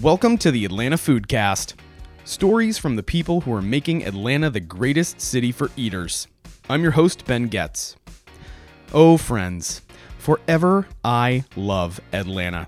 [0.00, 1.74] Welcome to the Atlanta Foodcast.
[2.24, 6.26] Stories from the people who are making Atlanta the greatest city for eaters.
[6.68, 7.94] I'm your host, Ben Getz.
[8.92, 9.82] Oh, friends,
[10.18, 12.66] forever I love Atlanta.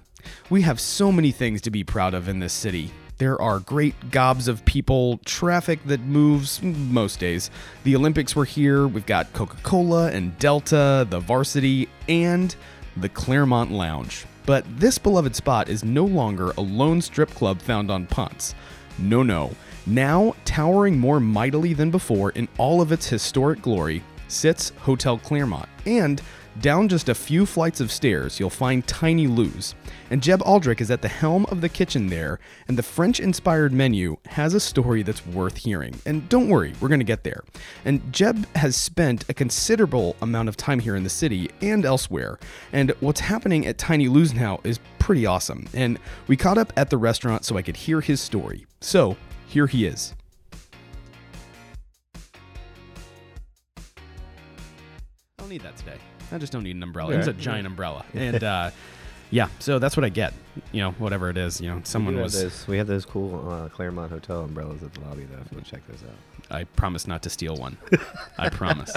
[0.50, 2.92] We have so many things to be proud of in this city.
[3.18, 7.50] There are great gobs of people, traffic that moves most days.
[7.82, 8.86] The Olympics were here.
[8.86, 12.54] We've got Coca Cola and Delta, the varsity, and
[12.96, 14.24] the Clermont Lounge.
[14.46, 18.54] But this beloved spot is no longer a lone strip club found on Ponce.
[18.98, 19.50] No, no.
[19.86, 25.68] Now, towering more mightily than before in all of its historic glory, sits Hotel Clermont.
[25.84, 26.22] And
[26.60, 29.74] down just a few flights of stairs, you'll find Tiny Lou's.
[30.10, 32.38] And Jeb Aldrich is at the helm of the kitchen there,
[32.68, 35.94] and the French inspired menu has a story that's worth hearing.
[36.06, 37.44] And don't worry, we're going to get there.
[37.84, 42.38] And Jeb has spent a considerable amount of time here in the city and elsewhere.
[42.72, 45.66] And what's happening at Tiny Lou's now is pretty awesome.
[45.74, 48.66] And we caught up at the restaurant so I could hear his story.
[48.80, 49.16] So
[49.48, 50.14] here he is.
[55.46, 55.98] Don't need that today.
[56.32, 57.16] I just don't need an umbrella.
[57.16, 58.72] It's a giant umbrella, and uh,
[59.30, 60.34] yeah, so that's what I get.
[60.72, 61.60] You know, whatever it is.
[61.60, 62.34] You know, someone we was.
[62.34, 65.38] Have those, we have those cool uh, Clermont Hotel umbrellas at the lobby, though.
[65.38, 66.16] If you want to check those out.
[66.50, 67.76] I promise not to steal one.
[68.38, 68.92] I promise.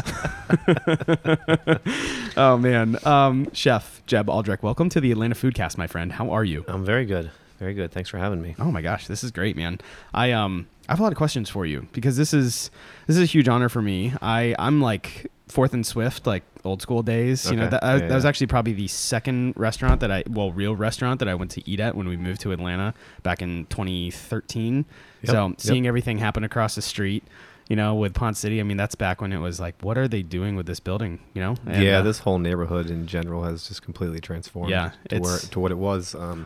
[2.35, 6.13] oh man, um, Chef Jeb Aldrich, welcome to the Atlanta Foodcast, my friend.
[6.13, 6.65] How are you?
[6.67, 7.29] I'm very good,
[7.59, 7.91] very good.
[7.91, 8.55] Thanks for having me.
[8.59, 9.79] Oh my gosh, this is great, man.
[10.13, 12.71] I um I have a lot of questions for you because this is
[13.05, 14.13] this is a huge honor for me.
[14.21, 17.49] I I'm like Fourth and Swift, like old school days.
[17.49, 17.71] You know, Okay.
[17.71, 21.19] that, I, Yeah, that was actually probably the second restaurant that I, well, real restaurant
[21.19, 22.93] that I went to eat at when we moved to Atlanta
[23.23, 24.85] back in 2013.
[25.23, 25.61] Yep, So yep.
[25.61, 27.23] seeing everything happen across the street,
[27.67, 30.07] you know, with Ponce City, I mean, that's back when it was like, what are
[30.07, 31.19] they doing with this building?
[31.33, 31.55] You know?
[31.65, 34.69] And, yeah, uh, this whole neighborhood in general has just completely transformed.
[34.69, 36.13] Yeah, to where to what it was.
[36.15, 36.45] Um,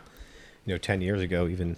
[0.65, 1.77] you know, ten years ago, even.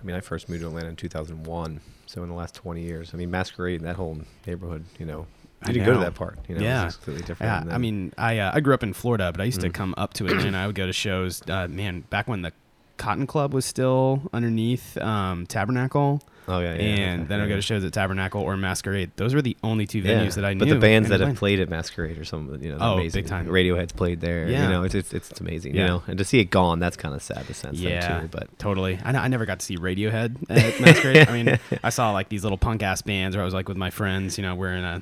[0.00, 1.80] I mean, I first moved to Atlanta in 2001.
[2.06, 5.26] So in the last 20 years, I mean, Masquerade, that whole neighborhood, you know,
[5.60, 6.38] I didn't go to that part.
[6.48, 6.88] You know, Yeah.
[6.90, 7.66] completely different.
[7.68, 9.74] Yeah, I mean, I uh, I grew up in Florida, but I used to Mm.
[9.74, 10.56] come up to Atlanta.
[10.56, 11.42] I would go to shows.
[11.46, 12.52] Uh, man, back when the
[13.00, 17.56] Cotton Club was still underneath um, Tabernacle, oh yeah, yeah and okay, then I go
[17.56, 19.10] to shows at Tabernacle or Masquerade.
[19.16, 20.58] Those were the only two venues Yeah, that I knew.
[20.60, 23.22] But the bands that have played at Masquerade or something, you know, Oh, amazing.
[23.22, 23.46] big time.
[23.46, 24.46] Radiohead's played there.
[24.48, 24.64] Yeah.
[24.64, 25.74] You know, it's it's, it's amazing.
[25.76, 27.46] You know, and to see it gone, that's kind of sad.
[27.46, 28.28] The sense Yeah, too.
[28.28, 28.98] But totally.
[29.02, 31.26] I, I never got to see Radiohead at Masquerade.
[31.26, 33.78] I mean, I saw like these little punk ass bands where I was like with
[33.78, 34.36] my friends.
[34.36, 35.00] You know, we're in a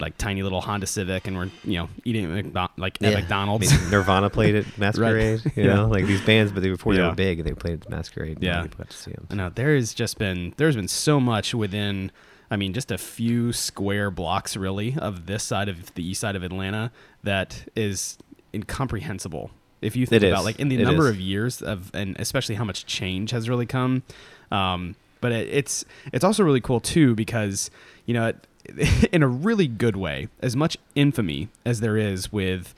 [0.00, 3.20] like tiny little Honda Civic and we're you know eating at McDo- like at Yeah.
[3.20, 3.72] McDonald's.
[3.72, 5.40] I mean, Nirvana played at Masquerade.
[5.44, 5.74] You Yeah.
[5.74, 7.08] know, like these bands, but they before they Yeah.
[7.10, 8.38] were big, they played at Masquerade.
[8.40, 8.66] Yeah.
[8.76, 9.26] got to see them.
[9.30, 12.10] I know there has just been there's been so much within
[12.50, 16.34] I mean just a few square blocks really of this side of the east side
[16.36, 16.90] of Atlanta
[17.22, 18.18] that is
[18.64, 19.50] incomprehensible.
[19.82, 20.44] If you think It about is.
[20.44, 21.10] like in the It number is.
[21.10, 24.02] of years of and especially how much change has really come.
[24.50, 27.70] Um, but it, it's it's also really cool too because
[28.06, 28.46] you know it,
[29.12, 32.74] in a really good way as much infamy as there is with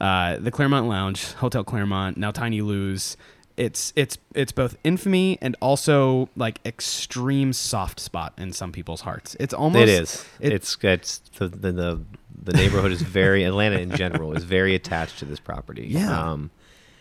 [0.00, 3.16] uh, the Clermont Lounge, Hotel Clermont, now Tiny Lou's.
[3.56, 9.36] It's it's it's both infamy and also like extreme soft spot in some people's hearts.
[9.38, 10.24] It's almost it is.
[10.40, 12.00] it- it's it's the, the the
[12.42, 15.88] the neighborhood is very Atlanta in general is very attached to this property.
[15.90, 16.30] Yeah.
[16.32, 16.50] Um,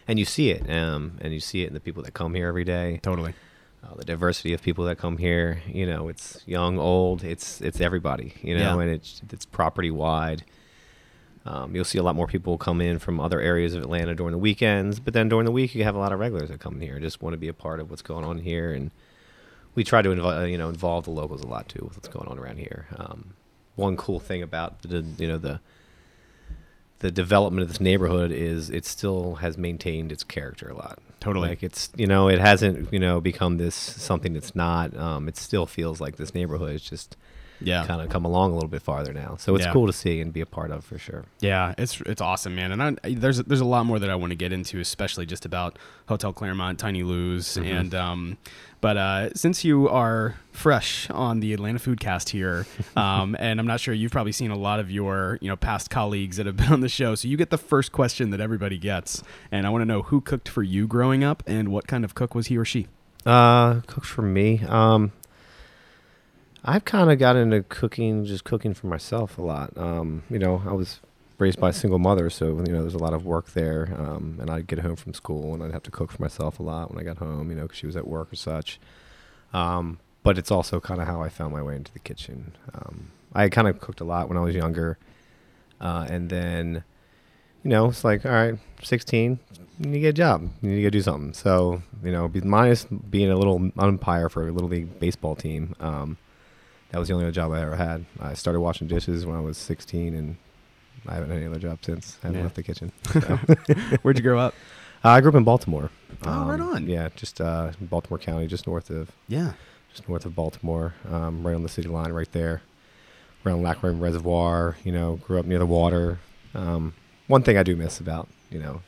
[0.05, 0.69] and you see it.
[0.69, 2.99] Um, and you see it in the people that come here every day.
[3.03, 3.33] totally.
[3.83, 5.61] Uh, the diversity of people that come here.
[5.67, 7.23] You know, it's young, old.
[7.23, 8.33] It's it's everybody.
[8.41, 8.81] You know, Yeah.
[8.83, 10.43] and it's it's property wide.
[11.45, 14.33] Um, you'll see a lot more people come in from other areas of Atlanta during
[14.33, 16.79] the weekends, but then during the week you have a lot of regulars that come
[16.81, 18.71] here just want to be a part of what's going on here.
[18.73, 18.91] And
[19.73, 22.27] we try to involve, you know, involve the locals a lot too with what's going
[22.27, 22.87] on around here.
[22.97, 23.33] Um,
[23.75, 25.61] one cool thing about the, you know, the
[26.99, 30.99] the development of this neighborhood is it still has maintained its character a lot.
[31.19, 31.49] Totally.
[31.49, 34.95] Like it's you know it hasn't you know become this something that's not.
[34.95, 37.17] Um, it still feels like this neighborhood is just
[37.61, 37.85] Yeah.
[37.85, 39.35] kind of come along a little bit farther now.
[39.37, 39.73] So it's Yeah.
[39.73, 41.25] cool to see and be a part of for sure.
[41.41, 42.71] Yeah, it's it's awesome, man.
[42.71, 45.45] And I, there's there's a lot more that I want to get into, especially just
[45.45, 45.77] about
[46.07, 47.65] Hotel Clermont, Tiny Lou's, Mhm.
[47.79, 48.37] and um,
[48.81, 52.65] but uh, since you are fresh on the Atlanta Foodcast here,
[52.95, 55.89] um, and I'm not sure you've probably seen a lot of your you know past
[55.89, 58.77] colleagues that have been on the show, so you get the first question that everybody
[58.77, 59.21] gets,
[59.51, 62.15] and I want to know who cooked for you growing up, and what kind of
[62.15, 62.87] cook was he or she?
[63.25, 64.61] Uh, cooks for me.
[64.67, 65.11] Um,
[66.63, 69.77] I've kind of got into cooking, just cooking for myself a lot.
[69.77, 70.99] Um, you know, I was
[71.37, 73.93] raised by a single mother, so you know, there's a lot of work there.
[73.97, 76.63] Um, and I'd get home from school and I'd have to cook for myself a
[76.63, 78.79] lot when I got home, you know, because she was at work or such.
[79.53, 82.53] Um, but it's also kind of how I found my way into the kitchen.
[82.73, 84.97] Um, I kind of cooked a lot when I was younger,
[85.79, 86.83] uh, and then
[87.63, 89.39] you know, it's like, all right, 16,
[89.79, 90.49] you need to get a job.
[90.61, 91.33] You need to go do something.
[91.33, 96.17] So, you know, minus being a little umpire for a little league baseball team, um,
[96.91, 98.05] that was the only other job I ever had.
[98.19, 100.37] I started washing dishes when I was 16, and
[101.07, 102.17] I haven't had any other job since.
[102.23, 102.43] I haven't Yeah.
[102.43, 102.91] left the kitchen.
[103.11, 103.19] So.
[104.01, 104.53] Where'd you grow up?
[105.03, 105.91] Uh, I grew up in Baltimore.
[106.23, 106.87] Oh, right on.
[106.87, 109.53] Yeah, just uh, Baltimore County, just north of Yeah.
[109.91, 112.61] just north of Baltimore, um, right on the city line, right there,
[113.45, 114.75] around Loch Raven Reservoir.
[114.83, 116.19] You know, grew up near the water.
[116.53, 116.93] Um,
[117.27, 118.81] one thing I do miss about you know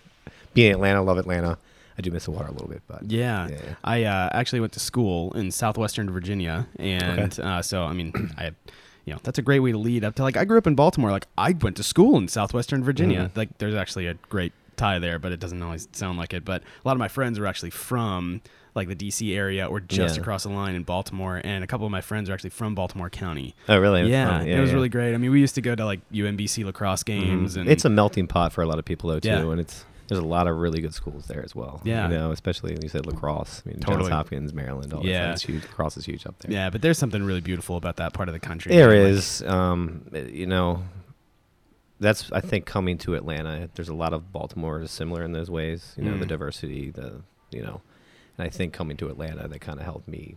[0.53, 1.57] being in Atlanta, love Atlanta.
[1.97, 3.47] I do miss the water a little bit, but Yeah.
[3.49, 8.13] yeah, I uh, actually went to school in southwestern Virginia, and uh, so I mean,
[8.37, 8.51] I,
[9.05, 10.75] you know, that's a great way to lead up to like I grew up in
[10.75, 11.11] Baltimore.
[11.11, 13.29] Like I went to school in southwestern Virginia.
[13.33, 13.37] Mhm.
[13.37, 16.45] Like there's actually a great tie there, but it doesn't always sound like it.
[16.45, 18.41] But a lot of my friends are actually from
[18.73, 20.21] like the DC area or just Yeah.
[20.21, 23.09] across the line in Baltimore, and a couple of my friends are actually from Baltimore
[23.09, 23.53] County.
[23.67, 24.03] Oh, really?
[24.09, 24.75] That's Yeah, it was yeah.
[24.75, 25.13] really great.
[25.13, 27.61] I mean, we used to go to like UMBC lacrosse games, Mhm.
[27.61, 29.51] and it's a melting pot for a lot of people though too, Yeah.
[29.51, 31.79] and it's there's a lot of really good schools there as well.
[31.85, 32.09] Yeah.
[32.09, 33.63] you know, especially you said lacrosse.
[33.65, 33.97] I mean, Totally.
[34.03, 35.27] Johns Hopkins, Maryland, all Yeah.
[35.27, 35.33] that.
[35.35, 35.63] It's huge.
[35.63, 36.51] Lacrosse is huge up there.
[36.51, 36.69] yeah.
[36.69, 38.73] But there's something really beautiful about that part of the country.
[38.75, 38.97] There man.
[39.07, 40.83] Is, um, you know,
[42.01, 43.69] that's I think coming to Atlanta.
[43.75, 45.93] There's a lot of Baltimore is similar in those ways.
[45.97, 46.29] You know, the Mm.
[46.29, 47.21] diversity, the
[47.51, 47.81] you know,
[48.37, 50.35] and I think coming to Atlanta that kind of helped me.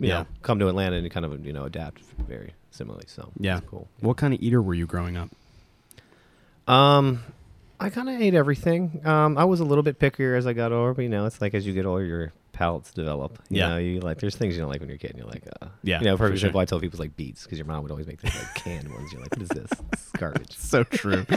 [0.00, 0.18] You Yeah.
[0.20, 3.04] know, come to Atlanta and kind of you know adapt very similarly.
[3.06, 3.60] So Yeah.
[3.66, 3.88] cool.
[4.00, 5.30] What kind of eater were you growing up?
[6.66, 7.20] Um,
[7.78, 9.02] I kind of ate everything.
[9.04, 11.40] Um, I was a little bit pickier as I got older, but you know, it's
[11.40, 13.38] like as you get older, your palates develop.
[13.50, 13.68] You Yeah.
[13.68, 15.44] know, you like there's things you don't like when you're a kid, and you're like,
[15.62, 16.62] uh, Yeah, You know, for for example, sure.
[16.62, 18.88] I tell people it's like beets because your mom would always make things like canned
[18.92, 19.12] ones.
[19.12, 19.70] You're like, what is this?
[19.92, 20.56] Is garbage.
[20.56, 21.24] So true.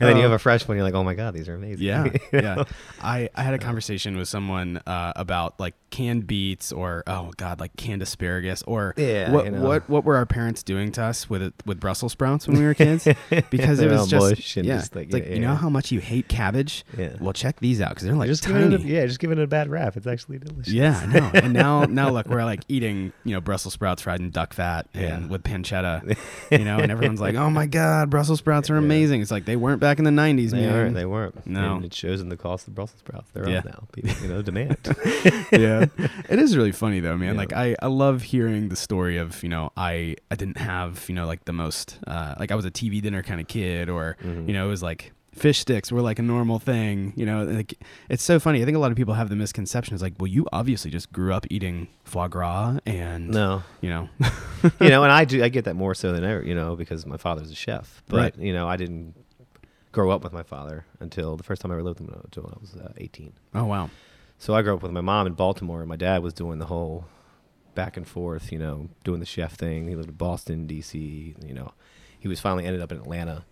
[0.00, 0.76] And then you Uh, have a fresh one.
[0.76, 1.84] You're like, oh my god, these are amazing.
[1.84, 2.62] Yeah, You yeah.
[3.00, 7.58] I, I had a conversation with someone uh, about like canned beets or oh god,
[7.58, 9.60] like canned asparagus or Yeah, what you know.
[9.60, 12.64] what what were our parents doing to us with it, with Brussels sprouts when we
[12.64, 13.08] were kids?
[13.50, 15.98] Because it was just yeah, just like, it's like yeah, you know how much you
[15.98, 16.84] hate cabbage.
[16.96, 17.16] Yeah.
[17.20, 18.76] Well, check these out because they're like just tiny.
[18.76, 19.96] it yeah, just giving it a bad rap.
[19.96, 20.57] It's actually delicious.
[20.66, 21.30] Yeah, I know.
[21.34, 24.86] And now, now look, we're like eating, you know, Brussels sprouts fried in duck fat
[24.94, 25.26] and Yeah.
[25.28, 26.16] with pancetta,
[26.50, 28.78] you know, and everyone's like, "Oh my god, Brussels sprouts are Yeah.
[28.80, 30.72] amazing." It's like they weren't back in the '90s, They man.
[30.72, 30.94] weren't.
[30.94, 31.46] They weren't.
[31.46, 31.76] No.
[31.76, 33.30] And it shows in the cost of Brussels sprouts.
[33.32, 33.58] They're Yeah.
[33.58, 33.88] up now.
[33.92, 34.76] People, you know, demand.
[35.52, 35.86] yeah
[36.28, 37.38] it is really funny though man Yeah.
[37.38, 41.14] like I, I love hearing the story of you know i i didn't have you
[41.14, 44.16] know like the most uh like i was a tv dinner kind of kid or
[44.24, 44.46] Mhm.
[44.48, 47.74] you know it was like fish sticks were like a normal thing you know like
[48.08, 50.26] it's so funny i think a lot of people have the misconception it's like well
[50.26, 54.08] you obviously just grew up eating foie gras and no, you know
[54.80, 55.42] you know, and I do.
[55.44, 56.42] I get that more so than ever.
[56.42, 58.02] You know, because my father's a chef.
[58.08, 58.36] But Right.
[58.38, 59.14] you know, I didn't
[59.92, 62.46] grow up with my father until the first time I ever lived with him until
[62.46, 63.32] I was uh, 18.
[63.54, 63.90] oh wow
[64.38, 66.66] So I grew up with my mom in Baltimore, and my dad was doing the
[66.66, 67.04] whole
[67.76, 69.86] back and forth, you know, doing the chef thing.
[69.88, 71.36] He lived in Boston, D.C.
[71.46, 71.72] You know,
[72.18, 73.44] he was finally ended up in Atlanta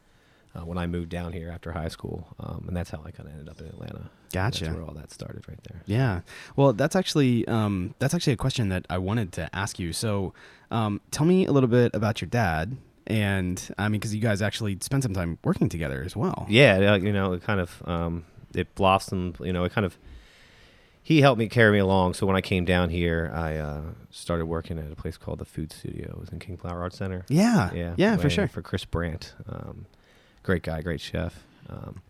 [0.56, 3.28] uh, when I moved down here after high school, um, and that's how I kind
[3.28, 4.10] of ended up in Atlanta.
[4.32, 4.64] Gotcha.
[4.64, 5.82] That's where all that started, right there.
[5.86, 6.20] Yeah.
[6.56, 9.92] Well, that's actually um, that's actually a question that I wanted to ask you.
[9.92, 10.32] So,
[10.70, 12.76] um, tell me a little bit about your dad,
[13.06, 16.46] and I mean, because you guys actually spent some time working together as well.
[16.48, 18.24] Yeah, you know, it kind of um,
[18.54, 19.38] it blossomed.
[19.40, 19.98] You know, it kind of
[21.06, 22.14] he helped me carry me along.
[22.14, 23.80] So when I came down here, I uh,
[24.10, 26.08] started working at a place called the Food Studio.
[26.10, 27.24] It was in King Plow Arts Center.
[27.28, 27.72] Yeah.
[27.72, 28.48] Yeah, Yeah, for sure.
[28.48, 29.86] For Chris Brandt, um,
[30.46, 31.44] great guy, great chef.
[31.68, 32.00] Um,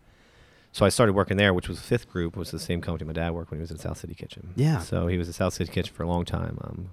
[0.71, 3.31] so I started working there, which was Fifth Group, was the same company my dad
[3.33, 4.53] worked when he was in South City Kitchen.
[4.55, 4.79] Yeah.
[4.79, 6.89] So he was at South City Kitchen for a long time, um,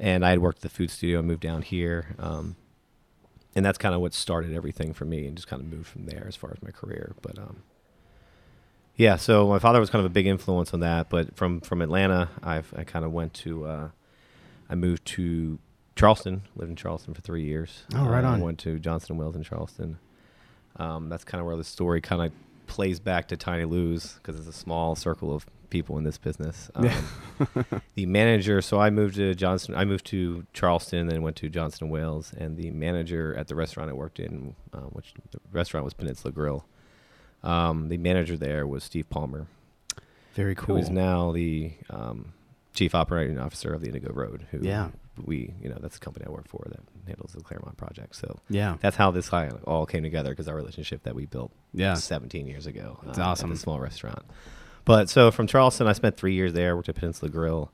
[0.00, 2.56] and I had worked at the food studio and moved down here, um,
[3.54, 6.06] and that's kind of what started everything for me, and just kind of moved from
[6.06, 7.14] there as far as my career.
[7.22, 7.62] But um,
[8.96, 11.10] yeah, so my father was kind of a big influence on that.
[11.10, 13.88] But from from Atlanta, I've, I kind of went to, uh,
[14.70, 15.58] I moved to
[15.96, 17.84] Charleston, lived in Charleston for three years.
[17.94, 18.40] Oh, right Uh, on.
[18.40, 19.98] I went to Johnson and Wales in Charleston.
[20.78, 22.32] Um, that's kind of where the story kind of
[22.66, 26.70] plays back to Tiny Lou's because it's a small circle of people in this business.
[27.38, 31.50] Um, the manager, so I moved to Johnston, I moved to Charleston, then went to
[31.50, 35.84] Johnston, Wales, and the manager at the restaurant I worked in, uh, which the restaurant
[35.84, 36.64] was Peninsula Grill.
[37.42, 39.46] Um, the manager there was Steve Palmer,
[40.34, 40.78] Very cool.
[40.78, 42.32] is now the um,
[42.72, 44.46] chief operating officer of the Indigo Road.
[44.50, 44.88] Who Yeah.
[45.24, 48.16] We, you know, that's the company I work for that handles the Claremont project.
[48.16, 48.76] So yeah.
[48.80, 51.94] that's how this all came together because our relationship that we built Yeah.
[51.94, 52.98] 17 years ago.
[53.04, 53.50] That's uh, awesome.
[53.50, 54.24] At the small restaurant.
[54.84, 57.70] But so from Charleston, I spent three years there, worked at Peninsula Grill.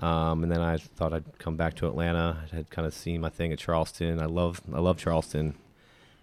[0.00, 2.44] Um, and then I thought I'd come back to Atlanta.
[2.52, 4.20] I had kind of seen my thing at Charleston.
[4.20, 5.54] I love, I love Charleston.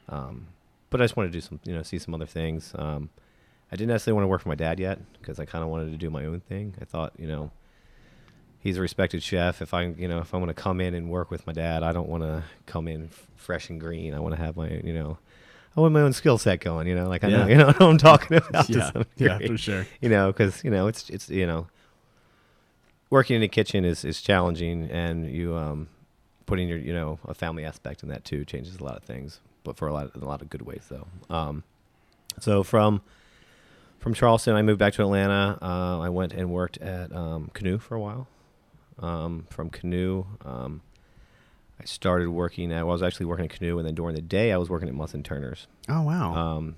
[0.10, 0.48] Um,
[0.90, 2.74] but I just wanted to do some, you know, see some other things.
[2.76, 3.10] Um,
[3.72, 5.92] I didn't necessarily want to work for my dad yet because I kind of wanted
[5.92, 6.76] to do my own thing.
[6.82, 7.52] I thought, you know,
[8.62, 9.62] he's a respected chef.
[9.62, 11.84] If I, you know, if I want to come in and work with my dad,
[11.84, 14.14] I don't want to come in f- fresh and green.
[14.14, 15.18] I want to have my, you know,
[15.76, 16.88] I want my own skill set going.
[16.88, 17.38] You know, like I Yeah.
[17.44, 18.70] know you know what I'm talking about.
[18.70, 19.86] Yeah, yeah, for sure.
[20.00, 21.68] You know, because you know it's it's you know
[23.10, 25.88] working in a kitchen is is challenging, and you um
[26.46, 29.40] putting your you know a family aspect in that too changes a lot of things,
[29.64, 31.08] but for a lot of, a lot of good ways though.
[31.34, 31.64] Um,
[32.40, 33.02] so from
[34.00, 35.58] from Charleston, I moved back to Atlanta.
[35.62, 38.28] Uh, I went and worked at um, Canoe for a while.
[39.02, 40.82] Um, from Canoe, um,
[41.80, 42.82] I started working at.
[42.86, 44.88] Well, I was actually working at Canoe, and then during the day, I was working
[44.88, 45.68] at Muss & Turner's.
[45.90, 46.76] Oh wow, Um,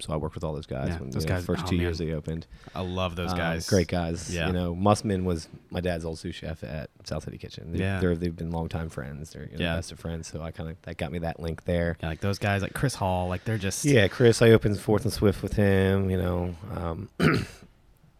[0.00, 0.90] so I worked with all those guys.
[0.90, 1.82] Yeah, when, those you know, guys- first oh, two man.
[1.86, 2.46] years they opened.
[2.72, 3.68] I love those Um, guys.
[3.68, 4.32] great guys.
[4.32, 4.46] Yeah.
[4.46, 7.72] You know, Mussman was my dad's old sous chef at South City Kitchen.
[7.72, 7.98] They, Yeah.
[7.98, 9.30] they're, they've been longtime friends.
[9.30, 9.74] They're you know, Yeah.
[9.74, 10.28] best of friends.
[10.28, 11.96] So I kind of that got me that link there.
[12.00, 15.02] Yeah, like those guys, like Chris Hall, like they're just Yeah, Chris, I opened Fourth
[15.02, 16.10] and Swift with him.
[16.10, 17.08] You know, um,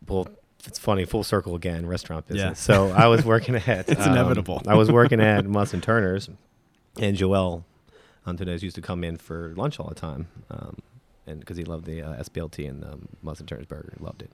[0.09, 0.26] well,
[0.68, 2.44] it's funny, full circle again, restaurant business.
[2.68, 2.75] Yeah.
[2.76, 3.88] So I was working at.
[3.88, 4.62] It's um, inevitable.
[4.68, 6.28] I was working at Muss & Turner's,
[7.00, 7.64] and Joel
[8.26, 10.76] Antunes used to come in for lunch all the time, um,
[11.26, 14.30] and because he loved the uh, SBLT and um, Muss & Turner's burger, loved it.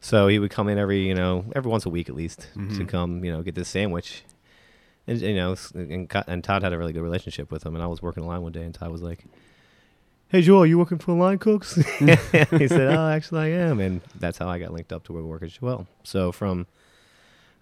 [0.00, 2.58] So he would come in every, you know, every once a week at least to
[2.58, 2.88] Mhm.
[2.88, 4.24] come, you know, get this sandwich.
[5.06, 7.74] And you know, and, and Todd had a really good relationship with him.
[7.74, 9.24] And I was working a line one day, and Todd was like,
[10.32, 14.38] "Hey Joel, you working for Line Cooks?" he said, "Oh, actually, I am." And that's
[14.38, 15.86] how I got linked up to where we work at Joel.
[16.02, 16.66] So from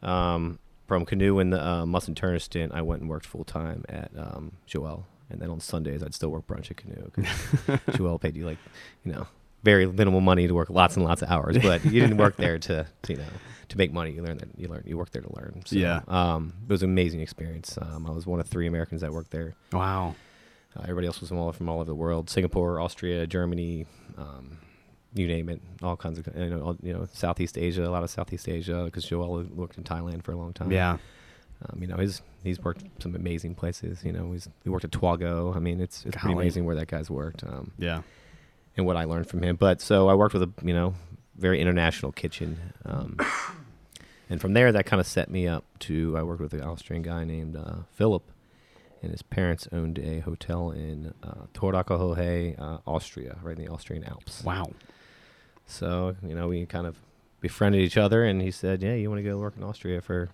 [0.03, 3.45] um, from Canoe and the uh, Muss & Turner stint, I went and worked full
[3.45, 5.07] time at um, Joel.
[5.31, 7.79] And then on Sundays, I'd still work brunch at Canoe.
[7.97, 8.59] Joel paid you like,
[9.05, 9.29] you know,
[9.63, 12.59] very minimal money to work lots and lots of hours, but you didn't work there
[12.59, 13.25] to, to you know,
[13.69, 14.11] to make money.
[14.11, 15.63] You learn that you learn you work there to learn.
[15.65, 16.01] So, Yeah.
[16.09, 17.79] Um, it was an amazing experience.
[17.81, 19.55] Um, I was one of three Americans that worked there.
[19.73, 20.15] wow.
[20.77, 23.87] Uh, everybody else was from all from all over the world: Singapore, Austria, Germany,
[24.17, 24.59] um,
[25.15, 25.61] you name it.
[25.83, 28.85] All kinds of you know, all, you know, Southeast Asia, a lot of Southeast Asia,
[28.85, 30.71] because Joel worked in Thailand for a long time.
[30.71, 30.99] Yeah,
[31.69, 34.05] Um, you know, he's he's worked some amazing places.
[34.05, 35.57] You know, he's he worked at Troisgros.
[35.57, 37.43] I mean, it's it's pretty amazing where that guy's worked.
[37.45, 38.03] Um, yeah.
[38.77, 39.57] and what I learned from him.
[39.57, 40.95] But so I worked with a you know
[41.37, 43.19] very international kitchen, um,
[44.31, 47.03] and from there that kind of set me up to I worked with an Austrian
[47.03, 48.23] guy named uh, Philip,
[49.03, 51.47] and his parents owned a hotel in uh,
[52.59, 54.45] uh, Austria, right in the Austrian Alps.
[54.45, 54.73] Wow.
[55.67, 56.97] So you know we kind of
[57.41, 60.29] befriended each other, and he said, "Yeah, you want to go work in Austria for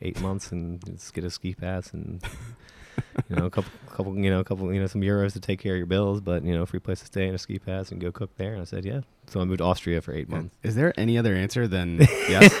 [0.00, 2.22] eight months and just get a ski pass and."
[3.28, 5.60] you know, a couple, couple, you know, a couple, you know, some euros to take
[5.60, 7.92] care of your bills, but you know, free place to stay and a ski pass
[7.92, 8.52] and go cook there.
[8.52, 9.02] And I said, yeah.
[9.30, 10.56] So I moved to Austria for eight months.
[10.62, 12.54] Is there any other answer than yes?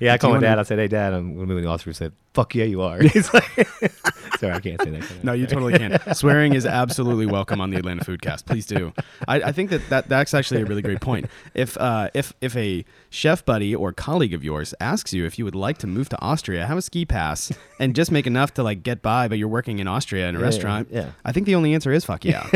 [0.00, 0.58] Yeah, I called my dad.
[0.58, 1.92] I said, hey, dad, I'm moving to Austria.
[1.92, 3.00] He said, fuck yeah, you are.
[3.02, 3.44] He's like,
[4.38, 5.24] sorry, I can't say that.
[5.24, 5.98] No, you totally can.
[6.14, 8.44] Swearing is absolutely welcome on the Atlanta Foodcast.
[8.46, 8.92] Please do.
[9.28, 11.26] I, I think that, that that's actually a really great point.
[11.54, 15.44] If uh, if if a chef buddy or colleague of yours asks you if you
[15.44, 18.62] would like to move to Austria, have a ski pass, and just make enough to
[18.62, 21.12] like get by, but you're working in Austria in a Yeah, restaurant, yeah.
[21.24, 22.46] I think the only answer is fuck yeah.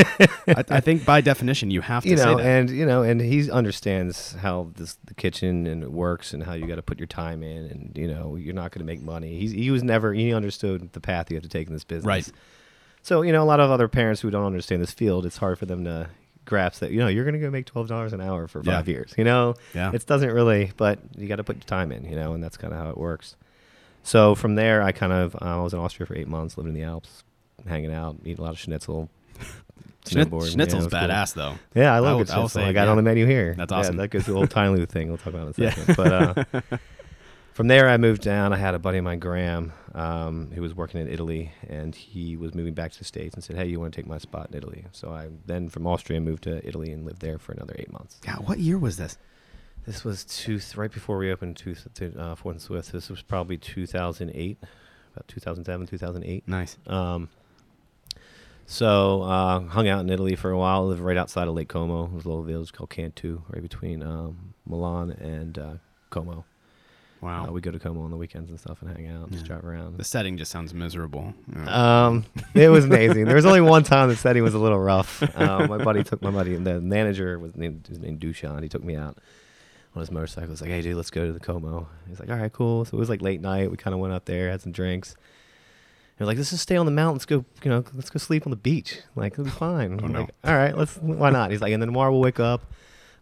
[0.49, 2.46] I, I think by definition you have to you say know, that.
[2.46, 6.55] and you know, and he understands how this the kitchen and it works and how
[6.55, 9.03] you got to put your time in, and you know, you're not going to make
[9.03, 9.39] money.
[9.39, 12.07] He's he was never he understood the path you have to take in this business.
[12.07, 12.31] Right.
[13.03, 15.59] So you know, a lot of other parents who don't understand this field, it's hard
[15.59, 16.09] for them to
[16.45, 16.91] grasp that.
[16.91, 18.77] You know, you're going to go make twelve dollars an hour for Yeah.
[18.77, 19.15] five years.
[19.17, 19.91] You know, Yeah.
[19.95, 22.05] it doesn't really, but you got to put your time in.
[22.05, 23.37] You know, and that's kind of how it works.
[24.03, 26.75] So from there, I kind of uh, I was in Austria for eight months, living
[26.75, 27.25] in the Alps,
[27.67, 29.09] hanging out, eating a lot of schnitzel.
[30.05, 30.55] Snowboarding.
[30.55, 31.00] Schnitzel's Yeah, it was cool.
[31.00, 31.55] badass though.
[31.75, 32.49] Yeah, I I love good I schnitzel.
[32.49, 32.90] say, I got yeah.
[32.90, 33.55] on the menu here.
[33.57, 33.97] That's Yeah, awesome.
[33.97, 35.09] that goes to the old Tiny Lou thing.
[35.09, 35.75] We'll talk about it in a Yeah.
[35.75, 35.97] second.
[35.97, 36.12] But
[36.73, 36.76] uh,
[37.55, 38.52] from there, I moved down.
[38.52, 42.37] I had a buddy of mine, Graham, um, who was working in Italy, and he
[42.37, 44.49] was moving back to the States and said, hey, you want to take my spot
[44.50, 44.85] in Italy?
[44.93, 48.21] So I then from Austria moved to Italy and lived there for another eight months.
[48.25, 49.16] God, what year was this?
[49.87, 52.93] This was two, right before we opened two, to, uh, and Swift.
[52.93, 54.59] This was probably 2008,
[55.14, 56.49] about 2007, 2008.
[56.49, 56.76] Nice.
[56.87, 57.28] Um,
[58.66, 60.87] so uh, hung out in Italy for a while.
[60.87, 62.06] Lived right outside of Lake Como.
[62.06, 65.75] It was a little village called Cantu, right between um, Milan and uh,
[66.11, 66.44] Como.
[67.23, 67.46] Wow.
[67.46, 69.46] Uh, we go to Como on the weekends and stuff and hang out, and just
[69.46, 69.96] drive around.
[69.96, 71.32] the setting just sounds miserable.
[71.54, 72.06] Yeah.
[72.06, 73.25] Um, it was amazing.
[73.25, 75.23] there was only one time the setting was a little rough.
[75.37, 78.62] Um, my buddy took my buddy, the manager was named, his name Dushan.
[78.62, 79.16] He took me out
[79.94, 80.50] on his motorcycle.
[80.50, 82.96] He's like, "Hey, dude, let's go to the Como." He's like, "All right, cool." So
[82.96, 83.70] it was like late night.
[83.70, 85.16] We kind of went out there, had some drinks.
[86.18, 87.16] We're like, let's just stay on the mountain.
[87.16, 89.00] Let's go, you know, let's go sleep on the beach.
[89.14, 89.99] Like, it'll be fine.
[90.00, 90.20] Oh, I'm no.
[90.20, 90.96] like, All right, let's.
[90.96, 91.50] Why not?
[91.50, 92.62] He's like, and then tomorrow we'll wake up.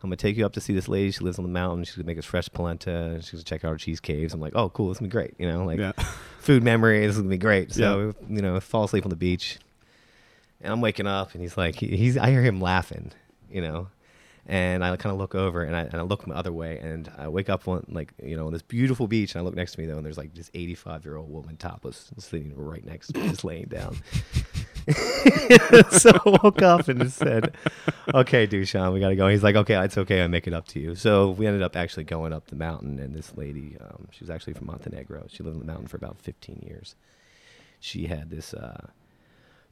[0.03, 1.11] I'm gonna take you up to see this lady.
[1.11, 1.85] She lives on the mountain.
[1.85, 3.19] She's gonna make us fresh polenta.
[3.23, 4.35] She's gonna check out our cheese caves.
[4.35, 4.89] I'm like, oh, cool.
[4.89, 5.35] This is gonna be great.
[5.39, 5.93] You know, like yeah.
[6.41, 7.01] food memory.
[7.01, 7.73] This is gonna be great.
[7.73, 9.59] So you know, fall asleep on the beach,
[10.61, 12.19] and I'm waking up, and he's like, he, he's.
[12.19, 13.13] I hear him laughing,
[13.51, 13.89] you know,
[14.47, 17.11] and I kind of look over, and I and I look the other way, and
[17.17, 19.73] I wake up on like you know on this beautiful beach, and I look next
[19.73, 23.09] to me though, and there's like this 85 year old woman topless sitting right next
[23.09, 23.97] to me, just laying down.
[25.91, 27.57] so I woke up and just said,
[28.13, 30.23] "Okay, Dushan, we gotta go." He's like, "Okay, it's okay.
[30.23, 32.99] I make it up to you." So we ended up actually going up the mountain,
[32.99, 35.27] and this lady, um, she was actually from Montenegro.
[35.29, 36.97] She lived in the mountain for about 15 years.
[37.81, 38.89] She had this uh,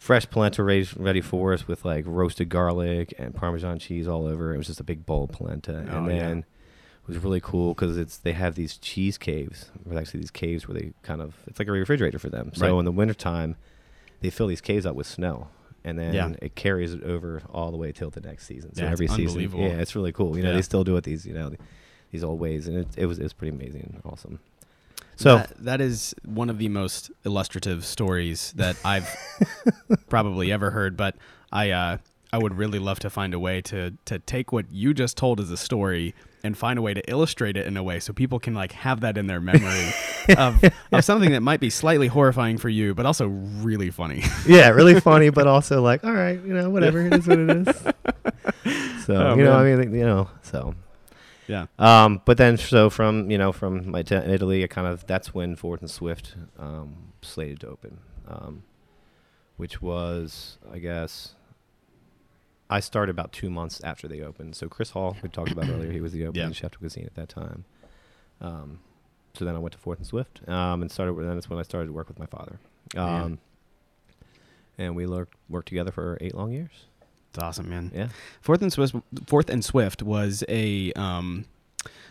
[0.03, 4.53] fresh polenta raised, ready for us with like roasted garlic and Parmesan cheese all over.
[4.53, 6.19] It was just a big bowl of polenta, Oh, and yeah.
[6.19, 9.71] then it was really cool because it's they have these cheese caves.
[9.87, 12.51] There's actually these caves where they kind of it's like a refrigerator for them.
[12.53, 12.79] So Right.
[12.81, 13.55] in the wintertime,
[14.21, 15.49] they fill these caves up with snow.
[15.85, 16.33] And then Yeah.
[16.43, 18.75] it carries it over all the way till the next season.
[18.75, 20.37] So Yeah, every season, yeah, it's really cool.
[20.37, 20.57] You know, Yeah.
[20.57, 21.53] they still do it these, you know,
[22.13, 24.41] these old ways, and it, it was it was pretty amazing, and awesome.
[25.17, 29.09] So that, that is one of the most illustrative stories that I've
[30.09, 30.97] probably ever heard.
[30.97, 31.17] But
[31.53, 31.99] I uh,
[32.33, 35.39] I would really love to find a way to to take what you just told
[35.39, 36.15] as a story
[36.45, 39.01] and find a way to illustrate it in a way so people can like have
[39.01, 39.93] that in their memory
[40.37, 44.25] of, of something that might be slightly horrifying for you, but also really funny.
[44.47, 47.69] yeah, really funny, but also like, all right, you know, whatever, it is what it
[47.69, 47.77] is.
[49.05, 50.75] So Oh, you know, I mean, you know, so
[51.53, 51.67] yeah.
[51.79, 55.35] Um, but then, so from you know from my t- Italy, I kind of that's
[55.35, 58.63] when Fourth and Swift um, slated to open, um,
[59.57, 61.35] which was I guess
[62.71, 64.57] I started about two months after they opened.
[64.57, 66.53] So Chris Hall, we talked about earlier, he was the opening Yeah.
[66.53, 67.65] chef to cuisine at that time.
[68.41, 68.81] Um,
[69.35, 71.15] so then I went to Fourth and Swift, um, and started.
[71.19, 72.59] Then that's when I started to work with my father,
[72.95, 73.25] Yeah.
[73.25, 73.39] um,
[74.79, 76.87] and we worked together for eight long years.
[77.35, 77.91] It's awesome, man.
[77.95, 78.09] Yeah,
[78.43, 78.95] Fourth and Swift,
[79.27, 81.47] Fourth and Swift was a um,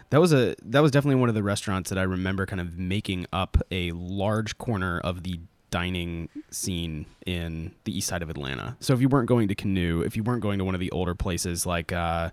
[0.09, 2.77] that was a that was definitely one of the restaurants that I remember kind of
[2.77, 8.75] making up a large corner of the dining scene in the east side of Atlanta.
[8.79, 10.91] So if you weren't going to Canoe, if you weren't going to one of the
[10.91, 12.31] older places like uh,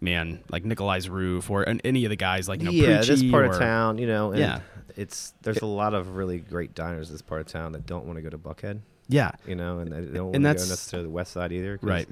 [0.00, 3.22] man, like Nikolai's Roof or an- any of the guys like you know yeah, this
[3.30, 4.60] part or- of town, you know, and Yeah.
[4.96, 8.04] it's there's a lot of really great diners in this part of town that don't
[8.06, 11.06] want to go to Buckhead, Yeah, you know, and they don't want to go necessarily
[11.06, 11.78] the west side either.
[11.82, 12.08] right.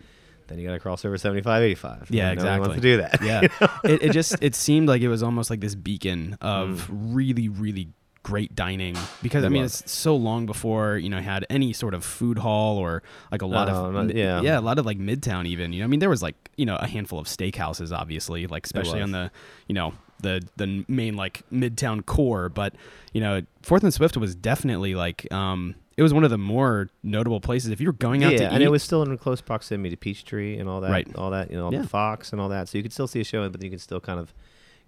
[0.49, 2.09] Then you got to cross over 75, 85.
[2.11, 2.75] Yeah, No exactly.
[2.75, 3.23] to do that.
[3.23, 3.43] Yeah,
[3.85, 7.15] it, it just it seemed like it was almost like this beacon of mm.
[7.15, 7.89] really really
[8.23, 12.05] great dining because I mean it's so long before you know had any sort of
[12.05, 14.41] food hall or like a lot No, of oh, not- yeah.
[14.41, 16.65] yeah a lot of like midtown even you know I mean there was like you
[16.65, 19.33] know a handful of steakhouses obviously like especially on the
[19.67, 22.75] you know the the main like midtown core but
[23.13, 26.89] you know Fourth and Swift was definitely like um it was one of the more
[27.03, 29.19] notable places if you were going out yeah, to and eat it was still in
[29.19, 31.07] close proximity to Peachtree and all that, Right.
[31.17, 31.83] all that, you know, Yeah.
[31.83, 32.69] the Fox and all that.
[32.69, 34.33] So you could still see a show, but you could still kind of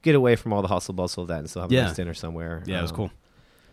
[0.01, 2.15] get away from all the hustle bustle of that and still have a nice dinner
[2.15, 2.63] somewhere.
[2.67, 3.11] yeah it was Um, cool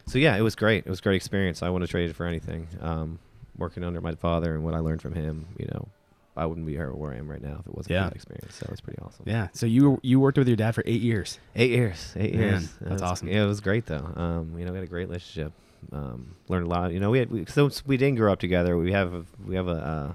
[0.08, 0.86] So yeah, it was great.
[0.86, 1.64] It was a great experience.
[1.64, 2.68] I wouldn't have traded it for anything.
[2.82, 3.20] Um,
[3.58, 5.88] working under my father and what I learned from him, you know,
[6.38, 8.04] I wouldn't be here where I am right now if it wasn't Yeah.
[8.06, 8.56] for that experience.
[8.56, 9.26] So it's pretty awesome.
[9.28, 12.14] yeah so you you worked with your dad for eight years Eight years.
[12.16, 12.70] Eight Man, years.
[12.82, 13.28] That's awesome.
[13.28, 14.12] Yeah, it was great though.
[14.16, 15.52] Um, you know, we had a great relationship.
[15.92, 16.94] Um, learned a lot.
[16.94, 18.78] You know, we had we, since we didn't grow up together.
[18.78, 20.14] We have a, we have a, uh,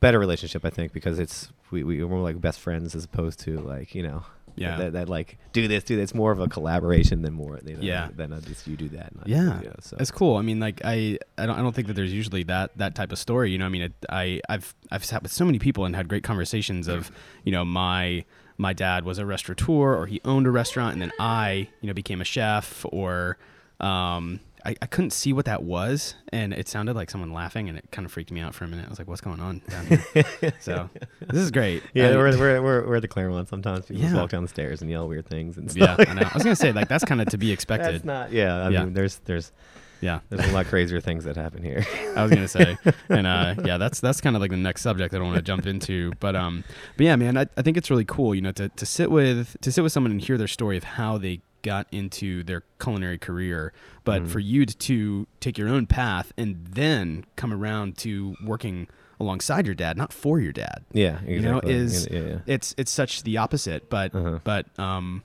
[0.00, 3.40] better relationship, I think, because it's we we we're more like best friends as opposed
[3.40, 4.22] to like you know.
[4.60, 4.76] Yeah.
[4.76, 6.04] That, that like do this, do this.
[6.10, 8.08] It's more of a collaboration than more, you know, Yeah.
[8.14, 9.12] than a, just you do that.
[9.12, 10.36] And I Yeah, you know, so It's cool.
[10.36, 13.12] I mean, like I, I don't, I don't think that there's usually that that type
[13.12, 13.50] of story.
[13.50, 16.08] You know, I mean, it, I, I've, I've sat with so many people and had
[16.08, 17.10] great conversations of,
[17.44, 18.24] you know, my,
[18.56, 21.94] my dad was a restaurateur or he owned a restaurant, and then I, you know,
[21.94, 23.38] became a chef or,
[23.80, 27.78] um, I, I couldn't see what that was, and it sounded like someone laughing, and
[27.78, 28.84] it kind of freaked me out for a minute.
[28.84, 31.82] I was like, "What's going on down here?" so this is great.
[31.94, 33.86] Yeah, I- we're, we're, we're, we're at the Clermont sometimes.
[33.86, 36.08] People just walk down the stairs and yell weird things and yeah, stuff.
[36.08, 36.22] I know.
[36.22, 37.94] I was gonna say like that's kind of to be expected.
[37.94, 38.30] That's not.
[38.30, 38.84] Yeah, I Yeah.
[38.84, 39.52] mean, there's there's
[40.00, 40.20] yeah.
[40.28, 41.84] there's a lot crazier things that happen here.
[42.16, 42.76] I was gonna say,
[43.08, 45.42] and uh, yeah, that's that's kind of like the next subject that I want to
[45.42, 46.12] jump into.
[46.20, 46.62] But um,
[46.98, 49.56] but yeah, man, I, I think it's really cool, you know, to, to sit with
[49.62, 53.18] to sit with someone and hear their story of how they got into their culinary
[53.18, 53.72] career,
[54.04, 54.28] but Mhm.
[54.28, 58.86] for you to, to take your own path and then come around to working
[59.20, 60.84] alongside your dad, not for your dad.
[60.92, 61.34] Yeah, exactly.
[61.34, 62.38] You know, is- yeah, yeah.
[62.46, 64.38] It's it's such the opposite, but Uh-huh.
[64.44, 65.22] but um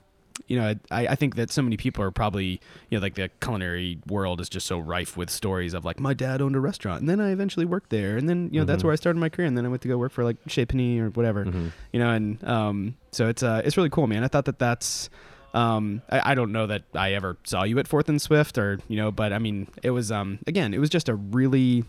[0.48, 3.30] you know I, I think that so many people are probably you know like the
[3.40, 7.00] culinary world is just so rife with stories of like my dad owned a restaurant
[7.00, 8.86] and then i eventually worked there and then you know that's Mhm.
[8.86, 10.66] where i started my career and then i went to go work for like chez
[10.66, 11.70] Panisse or whatever Mhm.
[11.92, 15.08] you know and um so it's uh it's really cool man i thought that that's
[15.54, 18.80] um I, I don't know that i ever saw you at fourth and swift or
[18.88, 21.84] you know but i mean it was um again it was just a really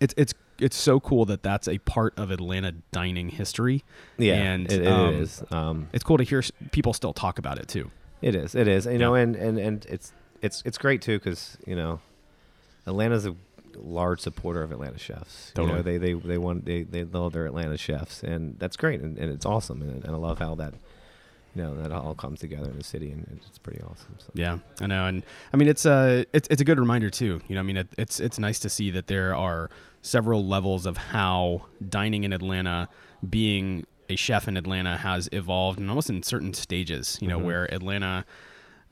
[0.00, 3.82] it's it's it's so cool that that's a part of atlanta dining history
[4.18, 5.42] Yeah, and, it, it um, is.
[5.50, 7.90] Um, it's cool to hear people still talk about it too.
[8.20, 8.54] it is.
[8.54, 8.86] It is.
[8.86, 12.00] You know, and, and, and it's it's it's great too because you know,
[12.86, 13.34] Atlanta's a
[13.76, 15.52] large supporter of Atlanta chefs.
[15.56, 19.00] You know, they they they want they they love their Atlanta chefs, and that's great,
[19.00, 20.74] and, and it's awesome, and, and I love how that
[21.54, 24.14] you know that all comes together in the city, and it's pretty awesome.
[24.18, 24.30] So.
[24.34, 27.40] Yeah, I know, and I mean it's a it's it's a good reminder too.
[27.48, 29.70] You know, I mean it, it's it's nice to see that there are
[30.02, 32.88] several levels of how dining in Atlanta,
[33.28, 37.18] being a chef in Atlanta, has evolved, and almost in certain stages.
[37.20, 37.44] You know, Mhm.
[37.44, 38.24] where Atlanta.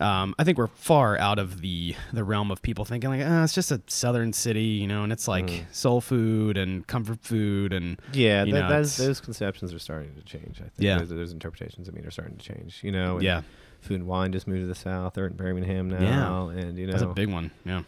[0.00, 3.44] Um, I think we're far out of the the realm of people thinking like, ah,
[3.44, 5.64] it's just a southern city, you know, and it's like Mhm.
[5.74, 10.58] soul food and comfort food and Yeah, You know, those conceptions are starting to change.
[10.60, 10.98] I think Yeah.
[10.98, 12.80] those, those interpretations, I mean, are starting to change.
[12.82, 13.42] You know, and yeah,
[13.80, 15.14] food and wine just moved to the south.
[15.14, 16.60] They're in Birmingham now, yeah.
[16.62, 17.50] and you know, that's a big one.
[17.66, 17.82] Yeah,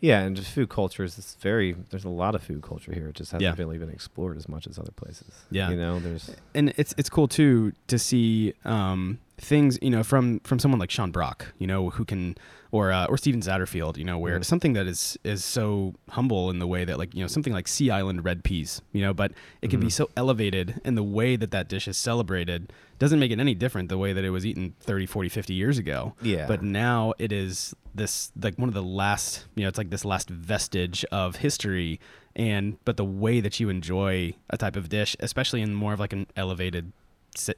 [0.00, 1.74] yeah, and just food culture is very.
[1.90, 3.08] There's a lot of food culture here.
[3.08, 3.54] It just hasn't Yeah.
[3.58, 5.32] really been explored as much as other places.
[5.50, 5.70] Yeah.
[5.70, 10.40] you know, there's and it's it's cool too to see um, things you know from
[10.40, 12.36] from someone like Sean Brock, you know, who can
[12.70, 14.44] or uh, or Steven Satterfield, you know, where Mhm.
[14.44, 17.68] something that is is so humble in the way that like you know something like
[17.68, 19.92] Sea Island red peas, you know, but it can be Mhm.
[19.92, 23.88] so elevated in the way that that dish is celebrated doesn't make it any different
[23.88, 27.32] the way that it was eaten 30 40 50 years ago yeah, but now it
[27.32, 31.36] is this like one of the last you know it's like this last vestige of
[31.36, 31.98] history
[32.36, 35.98] and but the way that you enjoy a type of dish especially in more of
[36.00, 36.92] like an elevated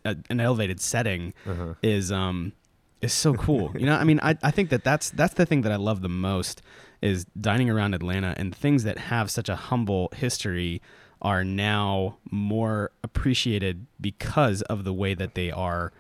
[0.04, 1.74] an elevated setting uh-huh.
[1.82, 2.52] is um
[3.00, 5.62] is so cool you know i mean I, I think that that's that's the thing
[5.62, 6.62] that i love the most
[7.02, 10.80] is dining around atlanta and things that have such a humble history
[11.22, 15.92] are now more appreciated because of the way that they are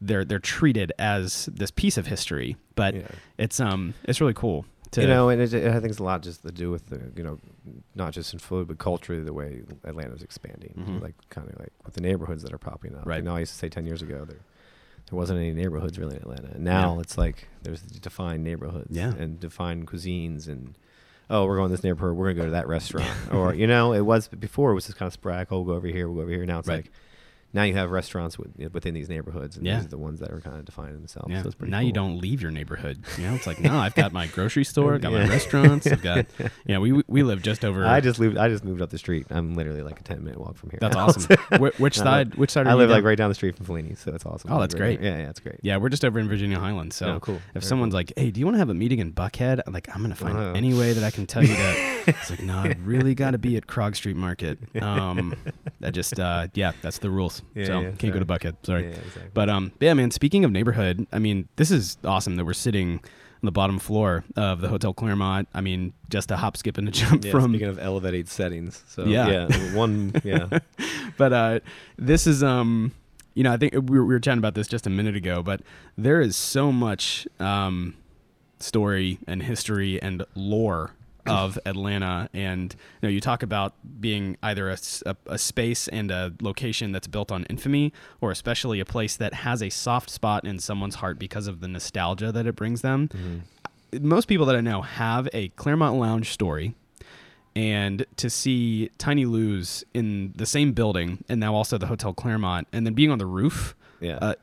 [0.00, 3.08] they're they're treated as this piece of history but yeah.
[3.38, 6.22] it's um it's really cool you know, and it, it, I think it's a lot
[6.22, 7.38] just to do with the, you know,
[7.94, 11.02] not just in food, but culturally the way Atlanta's expanding, Mhm.
[11.02, 13.04] like kind of like with the neighborhoods that are popping up.
[13.06, 13.16] Right.
[13.18, 14.38] You know, I used to say ten years ago there,
[15.10, 16.48] there wasn't any neighborhoods really in Atlanta.
[16.54, 17.00] And now Yeah.
[17.00, 19.12] it's like there's defined neighborhoods Yeah.
[19.14, 20.74] and defined cuisines and.
[21.28, 22.16] Oh, we're going to this neighborhood.
[22.16, 24.70] We're gonna go to that restaurant, or you know, it was before.
[24.70, 25.50] It was just kind of sporadic.
[25.50, 26.06] Oh, we'll go over here.
[26.06, 26.46] We'll go over here.
[26.46, 26.84] Now it's Right.
[26.84, 26.92] like,
[27.56, 29.76] now you have restaurants with, within these neighborhoods, and Yeah.
[29.76, 31.28] these are the ones that are kind of defining themselves.
[31.30, 31.40] yeah.
[31.42, 33.02] So it's pretty now you don't leave your neighborhood.
[33.18, 36.02] You know, it's like no, I've got my grocery store, I've got my restaurants, I've
[36.02, 36.26] got
[36.66, 36.78] yeah.
[36.78, 37.84] We we live just over.
[37.84, 38.36] I just moved.
[38.36, 39.26] I just moved up the street.
[39.30, 40.78] I'm literally like a ten minute walk from here.
[40.80, 41.06] that's now.
[41.06, 41.36] awesome.
[41.58, 42.34] Wh- which side?
[42.36, 42.66] Which side?
[42.66, 42.98] Are I you live down?
[42.98, 44.52] like right down the street from Fellini, so that's awesome.
[44.52, 45.00] Oh, that's great.
[45.00, 45.12] there.
[45.12, 45.58] Yeah, yeah, it's great.
[45.62, 46.94] Yeah, we're just over in Virginia Highlands.
[46.96, 47.36] So Oh, cool.
[47.36, 47.98] if Very someone's cool.
[47.98, 50.14] like, "Hey, do you want to have a meeting in Buckhead?" I'm like, "I'm gonna
[50.14, 50.52] find Oh.
[50.52, 52.02] any way that I can tell you that.
[52.08, 54.58] it's like, no, I really got to be at Krog Street Market.
[54.82, 55.34] Um,
[55.80, 57.42] that just uh, yeah, that's the rules.
[57.54, 58.38] Yeah, so yeah, can't go to sorry.
[58.38, 58.56] Buckhead.
[58.64, 58.82] Sorry.
[58.84, 59.30] Yeah, exactly.
[59.34, 60.10] But um, yeah, man.
[60.10, 64.24] Speaking of neighborhood, I mean, this is awesome that we're sitting on the bottom floor
[64.36, 65.48] of the Hotel Clermont.
[65.54, 67.52] I mean, just a hop, skip, and a jump yeah, from.
[67.52, 69.48] speaking of elevated settings, so Yeah.
[69.48, 70.58] yeah, one, yeah,
[71.18, 71.60] but uh,
[71.98, 72.92] this is um,
[73.34, 75.42] you know, I think we were, we were chatting about this just a minute ago,
[75.42, 75.60] but
[75.98, 77.94] there is so much um,
[78.58, 80.92] story and history and lore
[81.26, 86.92] of Atlanta, and you know, you talk about being either a space and a location
[86.92, 90.96] that's built on infamy, or especially a place that has a soft spot in someone's
[90.96, 93.08] heart because of the nostalgia that it brings them.
[93.08, 94.02] Mhm.
[94.02, 96.74] Most people that I know have a Clermont Lounge story,
[97.54, 102.66] and to see Tiny Lou's in the same building, and now also the Hotel Clermont,
[102.72, 103.75] and then being on the roof.
[104.00, 104.18] Yeah.
[104.20, 104.34] Uh,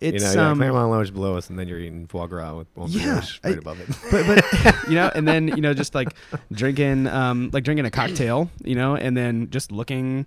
[0.00, 2.66] it's you know, um, Clermont Lounge below us, and then you're eating foie gras with
[2.74, 3.88] one Yeah, fish right I- above it.
[4.10, 6.08] but but you know, and then you know, just like
[6.52, 10.26] drinking, um, like drinking a cocktail, you know, and then just looking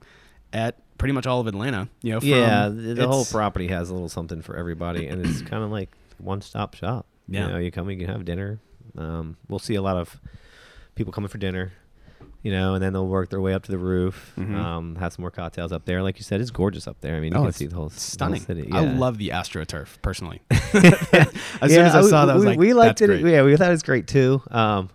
[0.54, 2.20] at pretty much all of Atlanta, you know.
[2.20, 5.64] From, yeah, the, the whole property has a little something for everybody, and it's kind
[5.64, 7.06] of like one stop shop.
[7.28, 7.46] Yeah.
[7.48, 8.60] you know, you come, and you can have dinner.
[8.98, 10.20] Um, we'll see a lot of
[10.96, 11.72] people coming for dinner.
[12.42, 14.32] You know, and then they'll work their way up to the roof.
[14.38, 14.56] Mhm.
[14.56, 16.02] Um, have some more cocktails up there.
[16.02, 17.16] Like you said, it's gorgeous up there.
[17.16, 18.40] I mean, you Oh, can see the whole the stunning.
[18.40, 18.70] whole city.
[18.72, 20.42] I love the AstroTurf personally.
[20.50, 23.08] as soon as I saw that, I was we, like, we liked it.
[23.08, 23.26] great.
[23.26, 24.42] Yeah, we thought it was great too.
[24.52, 24.90] Um,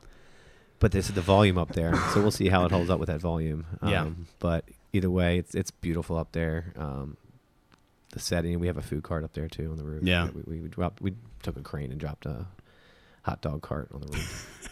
[0.80, 3.08] but this is the volume up there, so we'll see how it holds up with
[3.08, 3.66] that volume.
[3.82, 4.10] Um, Yeah.
[4.38, 6.72] But either way, it's it's beautiful up there.
[6.76, 7.16] Um,
[8.12, 10.02] the setting, we have a food cart up there too on the roof.
[10.02, 10.28] Yeah.
[10.34, 11.02] we, we, we dropped.
[11.02, 12.46] We took a crane and dropped a
[13.22, 14.63] hot dog cart on the roof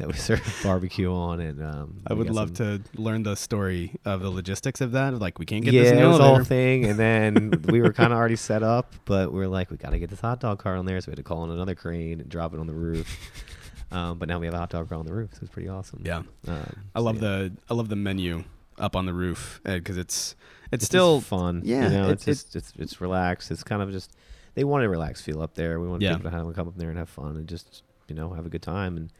[0.00, 4.20] that we served barbecue on, and um, I would love to learn the story of
[4.22, 5.14] the logistics of that.
[5.14, 7.92] Like, we can't get yeah, this in it was whole thing, and then we were
[7.92, 10.40] kind of already set up, but we are like, we got to get this hot
[10.40, 12.60] dog cart on there, so we had to call on another crane and drop it
[12.60, 13.16] on the roof.
[13.92, 15.68] um, but now we have a hot dog cart on the roof, so it's pretty
[15.68, 16.02] awesome.
[16.04, 17.20] Yeah, um, I so love yeah.
[17.20, 18.44] the I love the menu
[18.78, 20.34] up on the roof because it's
[20.72, 21.62] it's, It's still fun.
[21.64, 23.50] yeah, you know, it- it's just it's it's relaxed.
[23.50, 24.12] It's kind of just
[24.54, 25.78] they want a relaxed feel up there.
[25.80, 26.16] We want Yeah.
[26.16, 28.46] people to have them come up there and have fun and just you know have
[28.46, 29.12] a good time and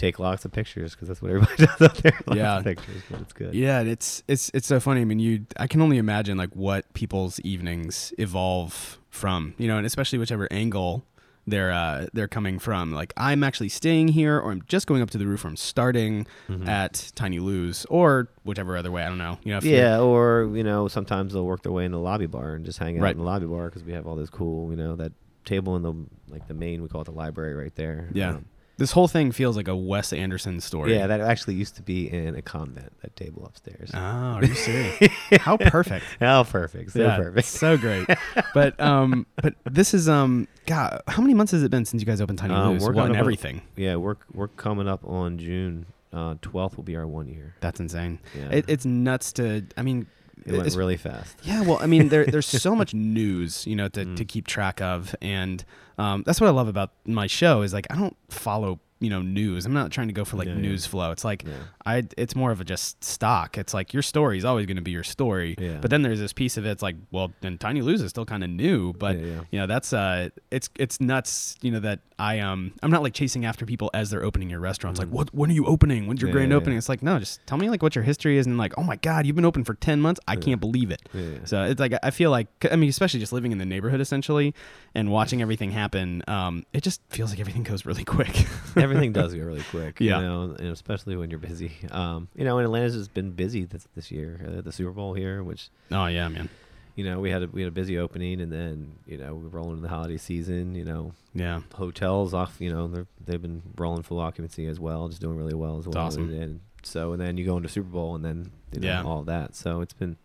[0.00, 2.18] take lots of pictures because that's what everybody does out there.
[2.26, 2.58] Lots Yeah.
[2.58, 3.54] of pictures, but it's good.
[3.54, 5.02] Yeah, and it's it's it's so funny.
[5.02, 9.76] I mean, you I can only imagine like what people's evenings evolve from, you know,
[9.76, 11.04] and especially whichever angle
[11.46, 12.92] they're uh, they're coming from.
[12.92, 15.56] Like I'm actually staying here, or I'm just going up to the roof, or I'm
[15.56, 16.68] starting Mm-hmm.
[16.68, 19.02] at Tiny Lou's, or whichever other way.
[19.02, 19.38] I don't know.
[19.42, 22.54] You know, Yeah, or you know, sometimes they'll work their way in the lobby bar
[22.54, 23.12] and just hang out Right.
[23.12, 25.12] in the lobby bar because we have all this cool, you know, that
[25.44, 25.94] table in the
[26.28, 28.08] like the main we call it the library right there.
[28.12, 28.30] Yeah.
[28.36, 28.44] Um,
[28.80, 30.94] This whole thing feels like a Wes Anderson story.
[30.94, 32.92] yeah, that actually used to be in a convent.
[33.02, 33.90] That table upstairs.
[33.94, 35.12] Oh, are you serious?
[35.40, 36.04] How perfect.
[36.18, 37.46] How perfect, so yeah, perfect.
[37.46, 38.08] so great.
[38.54, 42.06] But um, but this is um, God, how many months has it been since you
[42.06, 42.82] guys opened Tiny Um, Lou's?
[42.82, 43.62] we're Well, and coming up- everything.
[43.76, 46.76] Yeah, we're we're coming up on June uh, twelfth.
[46.76, 47.54] will be our one year.
[47.60, 48.18] That's insane.
[48.36, 49.64] Yeah, It, it's nuts to.
[49.76, 50.06] I mean,
[50.46, 51.36] it went really fast.
[51.42, 54.28] Yeah, well, I mean, there, there's so much news, you know, to, to Mm.
[54.28, 55.64] keep track of, and
[55.98, 59.22] um, that's what I love about my show is like I don't follow, you know,
[59.22, 59.64] news.
[59.66, 60.60] I'm not trying to go for like Yeah, yeah.
[60.60, 61.10] news flow.
[61.10, 61.54] It's like Yeah.
[61.86, 63.56] I, it's more of a just stock.
[63.58, 65.78] It's like your story is always going to be your story, Yeah.
[65.80, 66.70] but then there's this piece of it.
[66.70, 69.40] It's like, well, then Tiny Lou's is still kind of new, but Yeah, yeah.
[69.50, 73.14] you know, that's uh, it's it's nuts, you know, that I um, I'm not like
[73.14, 75.00] chasing after people as they're opening your restaurants.
[75.00, 75.12] Like, Mhm.
[75.12, 76.06] what, when are you opening?
[76.06, 76.74] When's your Yeah, grand yeah, opening?
[76.74, 76.78] yeah.
[76.80, 78.96] It's like, no, just tell me like what your history is, and like, oh my
[78.96, 80.20] god, you've been open for ten months.
[80.28, 80.40] I Yeah.
[80.40, 81.00] can't believe it.
[81.14, 81.38] Yeah, yeah.
[81.44, 84.54] So it's like I feel like I mean, especially just living in the neighborhood essentially
[84.94, 86.22] and watching everything happen.
[86.28, 88.46] Um, it just feels like everything goes really quick.
[88.90, 90.00] Everything does go really quick.
[90.00, 90.20] Yeah.
[90.20, 91.72] You know, and especially when you're busy.
[91.90, 94.40] Um, you know, and Atlanta's just been busy this, this year.
[94.46, 96.48] Uh, the Super Bowl here, which oh yeah, man.
[96.96, 99.48] you know we had a we had a busy opening, and then you know we're
[99.48, 100.74] rolling into the holiday season.
[100.74, 102.56] You know, Yeah, hotels off.
[102.60, 105.86] You know, they're they've been rolling full occupancy as well, just doing really well as
[105.86, 105.98] well.
[105.98, 106.30] awesome.
[106.32, 109.02] And so and then you go into Super Bowl, and then you know, Yeah.
[109.04, 109.54] all that.
[109.56, 110.16] So it's been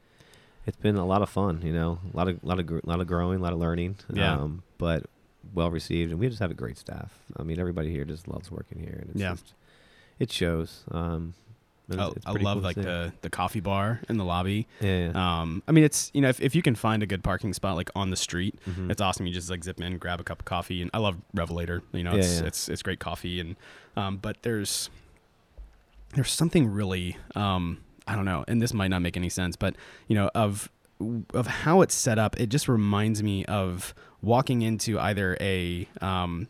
[0.65, 1.62] it's been a lot of fun.
[1.63, 3.97] You know, a lot of lot of gr- lot of growing, a lot of learning.
[4.13, 4.34] Yeah.
[4.36, 5.06] Um, but
[5.53, 7.12] well received, and we just have a great staff.
[7.38, 9.31] I mean, everybody here just loves working here, and it's Yeah.
[9.31, 9.53] just,
[10.19, 10.84] it shows.
[10.91, 11.34] Um,
[11.89, 14.65] and I, it's- it's I love cool like the the coffee bar in the lobby.
[14.81, 15.12] yeah.
[15.13, 15.41] yeah.
[15.41, 17.75] Um, I mean, it's you know if, if you can find a good parking spot
[17.75, 18.89] like on the street, Mhm.
[18.89, 19.27] it's awesome.
[19.27, 21.84] You just like zip in, grab a cup of coffee, and I love Revelator.
[21.93, 22.47] You know, it's yeah.
[22.47, 23.55] it's it's great coffee, and
[23.95, 24.89] um, but there's
[26.15, 29.75] there's something really um, I don't know, and this might not make any sense, but
[30.08, 30.69] you know of
[31.34, 33.93] of how it's set up, it just reminds me of
[34.25, 36.47] walking into either a um,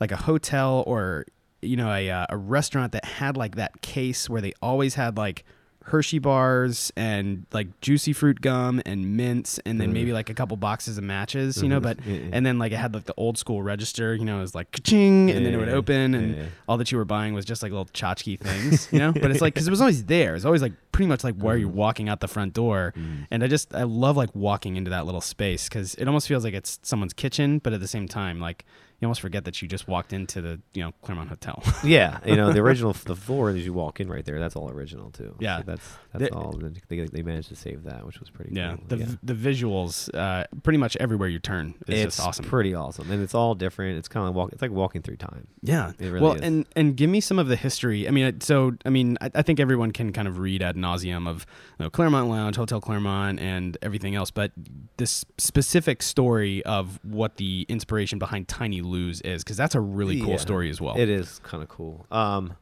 [0.00, 1.26] like a hotel or
[1.60, 5.16] you know a uh, a restaurant that had like that case where they always had
[5.16, 5.44] like
[5.86, 9.94] Hershey bars and like juicy fruit gum and mints and then Mhm.
[9.94, 11.82] maybe like a couple boxes of matches, you know, Mhm.
[11.82, 12.28] but Yeah, yeah.
[12.32, 14.70] and then like it had like the old school register, you know, it was like
[14.72, 16.42] ka-ching and then it would open and yeah.
[16.68, 19.12] all that you were buying was just like little tchotchke things, you know?
[19.12, 20.34] but it's like cuz it was always there.
[20.34, 21.74] It's always like pretty much like where you're Mhm.
[21.74, 22.92] walking out the front door.
[22.96, 23.26] Mm.
[23.30, 26.44] And I just I love like walking into that little space cuz it almost feels
[26.44, 28.64] like it's someone's kitchen, but at the same time like
[29.02, 31.60] you almost forget that you just walked into the, you know, Clermont Hotel.
[31.82, 34.38] Yeah, you know the original the floor as you walk in right there.
[34.38, 35.34] That's all original too.
[35.40, 35.58] Yeah.
[35.58, 36.52] So that's that's The- all.
[36.88, 38.54] They, they managed to save that, which was pretty.
[38.54, 38.84] yeah, cool.
[38.86, 39.06] the yeah.
[39.24, 42.44] the visuals uh pretty much everywhere you turn is it's just awesome.
[42.44, 43.98] pretty awesome, and it's all different.
[43.98, 44.52] It's kind of like walk.
[44.52, 45.48] It's like walking through time.
[45.62, 45.90] Yeah.
[45.98, 46.42] It really well, is.
[46.42, 48.06] and and give me some of the history.
[48.06, 51.28] I mean, so I mean, I, I think everyone can kind of read ad nauseum
[51.28, 51.44] of
[51.78, 54.30] you know, Clermont Lounge, Hotel Clermont, and everything else.
[54.30, 54.52] But
[54.98, 60.20] this specific story of what the inspiration behind Tiny Lou's is, because that's a really
[60.20, 60.36] cool Yeah.
[60.36, 60.96] story as well.
[60.96, 62.06] It is kind of cool.
[62.10, 62.54] Um,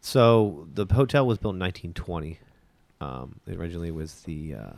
[0.00, 2.38] so the hotel was built in 1920.
[3.00, 4.72] Um, it originally was the uh,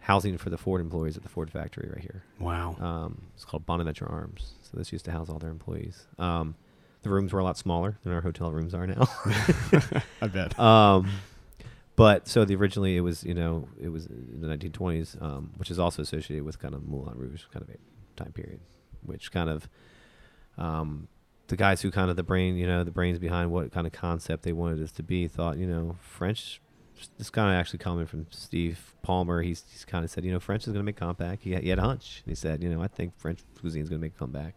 [0.00, 2.22] housing for the Ford employees at the Ford factory right here.
[2.38, 2.76] Wow.
[2.80, 4.52] Um, it's called Bonaventure Arms.
[4.62, 6.06] So this used to house all their employees.
[6.18, 6.54] Um,
[7.02, 9.08] the rooms were a lot smaller than our hotel rooms are now.
[10.22, 10.58] I bet.
[10.58, 11.08] um,
[11.94, 15.70] but so the originally it was you know it was in the 1920s, um, which
[15.70, 17.78] is also associated with kind of Moulin Rouge kind of a
[18.22, 18.60] time period,
[19.06, 19.68] which kind of
[20.58, 21.08] um,
[21.48, 23.92] the guys who kind of the brain you know the brains behind what kind of
[23.92, 26.60] concept they wanted this to be thought you know French.
[27.18, 29.42] This kind of actually coming from Steve Palmer.
[29.42, 31.40] He's, he's kind of said, you know, French is going to make a comeback.
[31.42, 32.22] He had, he had a hunch.
[32.24, 34.54] And he said, you know, I think French cuisine is going to make a comeback,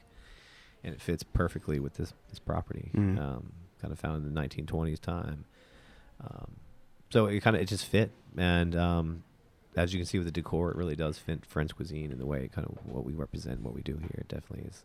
[0.81, 2.91] and it fits perfectly with this this property.
[2.95, 3.19] Mhm.
[3.19, 5.43] Um, kind of found in the 1920s time.
[6.21, 6.51] Um,
[7.09, 9.23] so it kind of it just fit, and um,
[9.75, 12.25] as you can see with the decor, it really does fit French cuisine in the
[12.25, 14.15] way kind of what we represent, what we do here.
[14.19, 14.83] It definitely is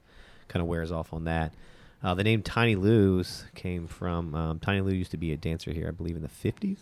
[0.48, 1.54] kind of wears off on that.
[2.02, 5.72] Uh, the name Tiny Lou's came from um, Tiny Lou used to be a dancer
[5.72, 6.78] here, I believe, in the 50s,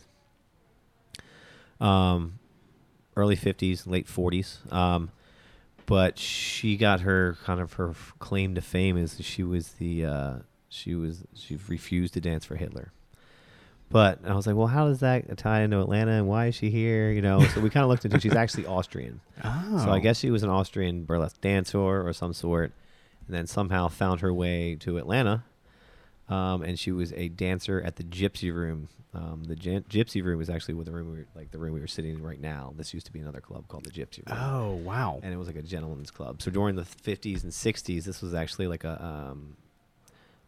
[1.85, 2.41] um,
[3.17, 4.73] early 50s, late 40s.
[4.73, 5.13] Um,
[5.87, 10.35] but she got her kind of her claim to fame is she was the uh,
[10.69, 12.93] she was she refused to dance for Hitler.
[13.93, 16.71] But I was like, well, how does that tie into Atlanta and why is she
[16.71, 17.11] here?
[17.13, 18.19] You know, so we kind of looked into.
[18.21, 19.79] She's actually Austrian, Oh.
[19.85, 22.73] so I guess she was an Austrian burlesque dancer or some sort,
[23.27, 25.45] and then somehow found her way to Atlanta.
[26.29, 28.89] um, and she was a dancer at the Gypsy Room.
[29.15, 31.75] Um, the Gy- Gypsy Room is actually what the room we were, like the room
[31.75, 32.73] we were sitting in right now.
[32.79, 35.21] This used to be another club called the Gypsy Room Oh wow.
[35.23, 36.41] and it was like a gentleman's club.
[36.41, 39.57] So during the 50s and 60s, this was actually like a um,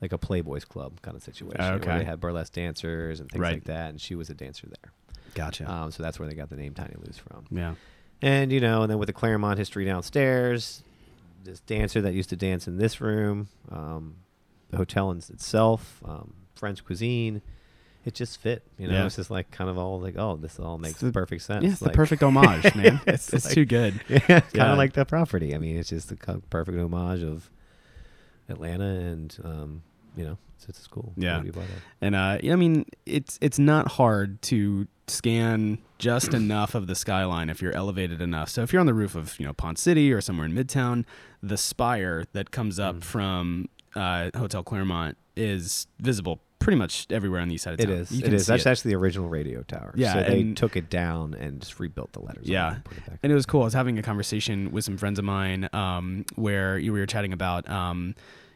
[0.04, 1.88] like a Playboys club kind of situation Okay.
[1.88, 3.54] where they had burlesque dancers and things Right.
[3.54, 3.90] like that.
[3.90, 4.92] And she was a dancer there.
[5.34, 5.70] Gotcha.
[5.70, 7.46] Um, so that's where they got the name Tiny Lou's from.
[7.50, 7.74] yeah.
[8.22, 10.82] And you know, and then with the Clermont history downstairs,
[11.42, 14.14] this dancer that used to dance in this room, um,
[14.70, 17.42] the hotel in itself, um, French cuisine.
[18.06, 18.94] It just fit, you know.
[18.94, 19.06] Yeah.
[19.06, 21.64] It's just like kind of all like, oh, this all makes the- perfect sense.
[21.64, 23.00] Yeah, it's like, the perfect homage, man.
[23.06, 24.00] It's, It's like- too good.
[24.08, 24.72] Yeah, kind Yeah.
[24.72, 25.54] of like the property.
[25.54, 26.16] I mean, it's just the
[26.50, 27.50] perfect homage of
[28.48, 29.82] Atlanta, and um,
[30.16, 31.12] you know, it's, it's cool.
[31.16, 31.38] Yeah.
[31.38, 31.82] to be part of.
[32.00, 37.50] And uh, I mean, it's it's not hard to scan just enough of the skyline
[37.50, 38.48] if you're elevated enough.
[38.48, 41.04] So if you're on the roof of you know Ponce City or somewhere in Midtown,
[41.42, 43.04] the spire that comes up Mm.
[43.04, 47.86] from uh, Hotel Clermont is visible pretty much everywhere on the east side of It
[47.86, 47.94] town.
[47.96, 48.10] is.
[48.10, 48.46] You can is.
[48.46, 48.68] That's it.
[48.70, 49.92] actually the original radio tower.
[49.96, 52.44] Yeah, So they took it down and just rebuilt the letters.
[52.46, 52.68] on it Yeah.
[52.76, 53.18] and it.
[53.22, 53.60] And it was cool.
[53.62, 57.34] I was having a conversation with some friends of mine um, where we were chatting
[57.34, 58.14] about, um,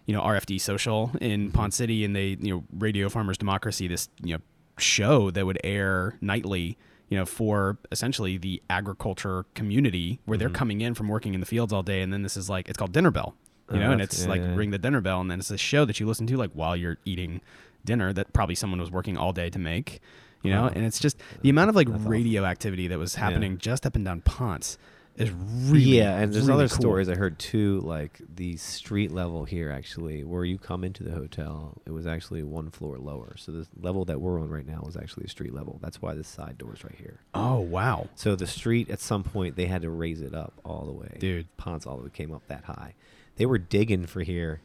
[0.08, 4.08] you know, RFD Social in Ponce City, and they, you know, Radio Farmers Democracy, this,
[4.24, 4.40] you know,
[4.78, 6.76] show that would air nightly,
[7.10, 10.54] you know, for essentially the agriculture community where they're Mhm.
[10.54, 12.78] coming in from working in the fields all day, and then this is like it's
[12.78, 13.34] called Dinner Bell,
[13.70, 14.54] you Oh, know, and it's yeah, like yeah.
[14.56, 16.74] ring the dinner bell, and then it's a show that you listen to like while
[16.76, 17.40] you're eating
[17.84, 20.00] dinner that probably someone was working all day to make.
[20.42, 20.72] You know, Oh.
[20.74, 22.06] and it's just the amount of like awesome.
[22.08, 23.20] radio activity that was Yeah.
[23.24, 24.78] happening just up and down Ponce
[25.18, 26.80] is really yeah, and there's really other cool.
[26.80, 31.10] stories I heard too, like the street level here actually, where you come into the
[31.10, 33.34] hotel, it was actually one floor lower.
[33.36, 35.78] So the level that we're on right now is actually a street level.
[35.82, 37.20] That's why the side door is right here.
[37.34, 40.84] Oh wow, So the street at some point they had to raise it up all
[40.86, 41.16] the way.
[41.18, 41.54] dude!
[41.56, 42.94] Ponce all the way came up that high.
[43.36, 44.60] They were digging for here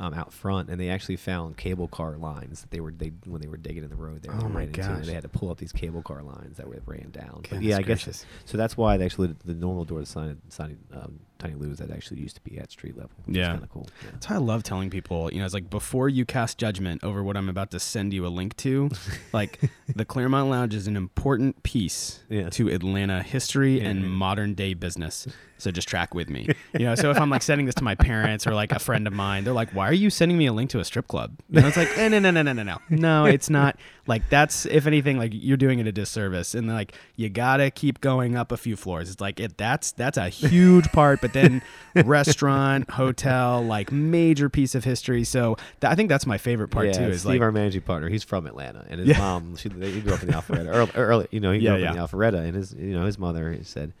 [0.00, 3.40] um, out front, and they actually found cable car lines that they were they when
[3.40, 4.32] they were digging in the road there.
[4.32, 4.90] Oh my ran into, gosh.
[4.90, 7.42] and they had to pull up these cable car lines that were ran down.
[7.60, 8.56] Yeah, I guess so.
[8.56, 12.20] That's why they actually the normal door to sign, sign um, Tiny Lou's that actually
[12.20, 13.10] used to be at street level.
[13.24, 13.50] Which Yeah.
[13.52, 13.88] kind of cool.
[14.02, 14.10] Yeah.
[14.12, 15.30] That's how I love telling people.
[15.32, 18.26] You know, it's like before you cast judgment over what I'm about to send you
[18.26, 18.88] a link to,
[19.32, 19.60] like
[19.94, 22.48] the Clermont Lounge is an important piece Yeah.
[22.50, 24.08] to Atlanta history Yeah, and yeah.
[24.08, 25.26] modern day business.
[25.58, 26.48] So just track with me.
[26.74, 29.06] You know, so if I'm like sending this to my parents or like a friend
[29.06, 31.32] of mine, they're like, "Why are you sending me a link to a strip club?"
[31.54, 33.24] And it's like, eh, "No, no, no, no, no, no, no.
[33.24, 37.28] It's not like that's if anything, like you're doing it a disservice." And like you
[37.28, 39.10] gotta keep going up a few floors.
[39.10, 41.62] It's like it that's that's a huge part, but then
[42.04, 45.24] restaurant, hotel, like major piece of history.
[45.24, 47.04] So th- I think that's my favorite part yeah, too.
[47.04, 49.18] Is Steve, like our managing partner, he's from Atlanta, and his Yeah.
[49.18, 50.68] mom, she he grew up in the Alpharetta.
[50.68, 51.90] Early, early, you know, he grew Yeah, up yeah.
[51.90, 53.92] in the Alpharetta, and his, you know, his mother said,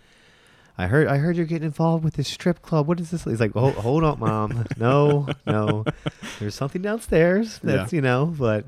[0.76, 2.86] "I heard, I heard you're getting involved with this strip club.
[2.86, 4.64] What is this?" He's like, "Hold, hold on, mom.
[4.76, 5.84] No, no,
[6.40, 8.64] there's something downstairs that's, you know, but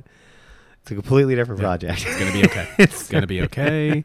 [0.87, 1.66] it's a completely different Yeah.
[1.66, 2.07] project.
[2.07, 2.68] it's gonna be okay.
[2.79, 4.05] It's gonna be okay.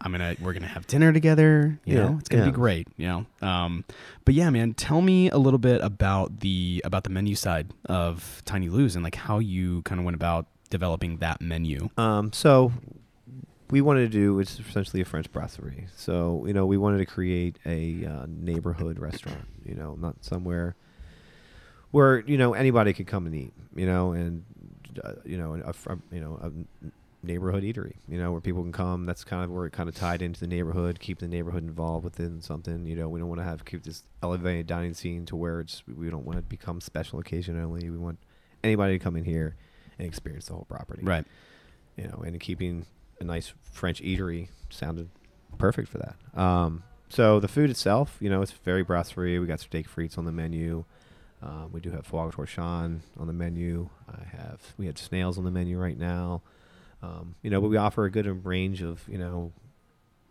[0.00, 1.80] I'm gonna we're gonna have dinner together.
[1.84, 2.50] You Yeah, know, it's gonna yeah.
[2.50, 2.86] be great.
[2.96, 3.84] You know, um,
[4.24, 8.42] but yeah, man, tell me a little bit about the about the menu side of
[8.44, 11.88] Tiny Lou's and like how you kind of went about developing that menu.
[11.98, 12.72] Um, so
[13.70, 15.88] we wanted to do it's essentially a French brasserie.
[15.96, 19.46] So you know, we wanted to create a uh, neighborhood restaurant.
[19.64, 20.76] You know, not somewhere
[21.90, 23.52] where you know anybody could come and eat.
[23.74, 24.44] You know, and
[25.24, 25.74] you know, a,
[26.14, 26.50] you know, a
[27.26, 27.94] neighborhood eatery.
[28.08, 29.06] You know, where people can come.
[29.06, 32.04] That's kind of where it kind of tied into the neighborhood, keep the neighborhood involved
[32.04, 32.86] within something.
[32.86, 35.82] You know, we don't want to have keep this elevated dining scene to where it's
[35.86, 37.88] we don't want it to become special occasion only.
[37.90, 38.18] We want
[38.62, 39.56] anybody to come in here
[39.98, 41.24] and experience the whole property Right.
[41.96, 42.86] you know, and keeping
[43.20, 45.08] a nice French eatery sounded
[45.58, 46.16] perfect for that.
[46.40, 49.38] Um, so the food itself, you know, it's very brasserie.
[49.38, 50.84] We got steak frites on the menu.
[51.44, 53.90] Um, we do have foie gras torchon on the menu.
[54.08, 56.42] I have we have snails on the menu right now.
[57.02, 59.52] Um, you know, but we offer a good range of you know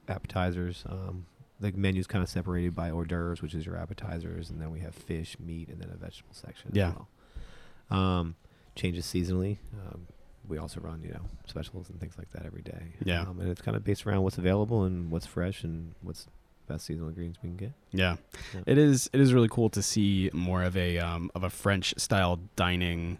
[0.08, 0.84] appetizers.
[0.88, 1.28] Um,
[1.60, 4.80] the menu's kind of separated by hors d'oeuvres, which is your appetizers, and then we
[4.80, 6.72] have fish, meat, and then a vegetable section.
[6.74, 6.90] Yeah.
[6.90, 8.00] As well.
[8.00, 8.36] Um,
[8.76, 9.58] changes seasonally.
[9.74, 10.08] Um,
[10.48, 12.96] we also run, you know, specials and things like that every day.
[13.04, 13.22] Yeah.
[13.22, 16.28] Um, and it's kind of based around what's available and what's fresh and what's
[16.68, 17.72] best seasonal greens we can get.
[17.92, 18.16] Yeah.
[18.54, 18.62] Yeah.
[18.66, 21.94] It is it is really cool to see more of a um, of a French
[21.98, 23.20] style dining.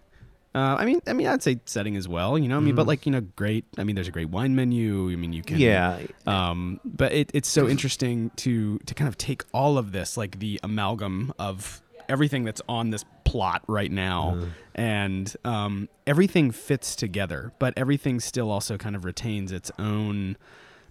[0.56, 2.38] Uh, I mean, I mean, I'd say setting as well.
[2.38, 2.88] You know, I mean, but Mhm.
[2.88, 3.66] like you know, great.
[3.80, 5.10] I mean, there's a great wine menu.
[5.12, 6.00] I mean, you can yeah.
[6.28, 10.38] um, but it, it's so interesting to to kind of take all of this like
[10.40, 16.96] the amalgam of everything that's on this plot right now Uh, and um, everything fits
[16.96, 20.36] together but everything still also kind of retains its own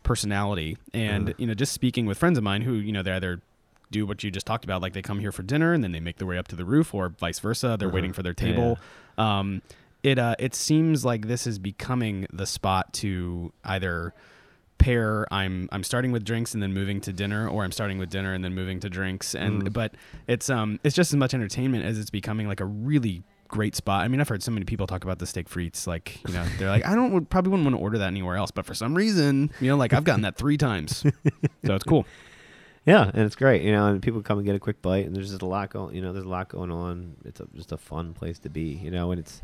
[0.03, 1.33] personality and Uh.
[1.39, 3.41] you know just speaking with friends of mine who you know they either
[3.91, 6.01] do what you just talked about like they come here for dinner and then they
[6.01, 7.95] make their way up to the roof or vice versa they're Uh-huh.
[7.95, 8.79] waiting for their Yeah, table
[9.19, 9.63] um,
[10.03, 14.13] it uh, it seems like this is becoming the spot to either
[14.79, 18.11] pair I'm I'm starting with drinks and then moving to dinner or I'm starting with
[18.11, 19.73] dinner and then moving to drinks and Mm.
[19.73, 19.95] but
[20.27, 23.23] it's um it's just as much entertainment as it's becoming like a really
[23.53, 24.03] great spot.
[24.05, 26.45] I mean, I've heard so many people talk about the steak frites like, you know,
[26.59, 28.75] they're like I don't would probably wouldn't want to order that anywhere else, but for
[28.75, 31.05] some reason, you know, like I've gotten that 3 times.
[31.65, 32.07] So it's cool.
[32.85, 35.15] Yeah, and it's great, you know, and people come and get a quick bite, and
[35.15, 37.15] there's just a lot going, you know, there's a lot going on.
[37.25, 39.41] It's a, just a fun place to be, you know, and it's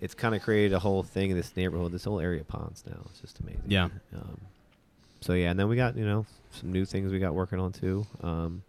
[0.00, 2.82] it's kind of created a whole thing in this neighborhood, this whole area of Ponce
[2.84, 3.02] now.
[3.10, 3.62] It's just amazing.
[3.68, 3.84] Yeah.
[4.12, 4.40] Um,
[5.20, 7.70] so yeah, and then we got you know some new things we got working on
[7.70, 8.04] too.
[8.22, 8.64] Um,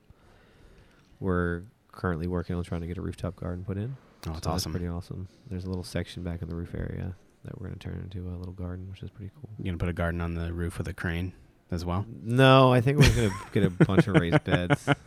[1.20, 3.96] we're currently working on trying to get a rooftop garden put in.
[4.28, 4.72] Oh, it's So awesome.
[4.72, 5.28] Pretty awesome.
[5.50, 8.38] There's a little section back in the roof area that we're gonna turn into a
[8.38, 9.50] little garden, which is pretty cool.
[9.58, 11.34] You're going to put a garden on the roof with a crane
[11.72, 12.06] as well?
[12.22, 14.88] No, I think we're gonna get a bunch of raised beds.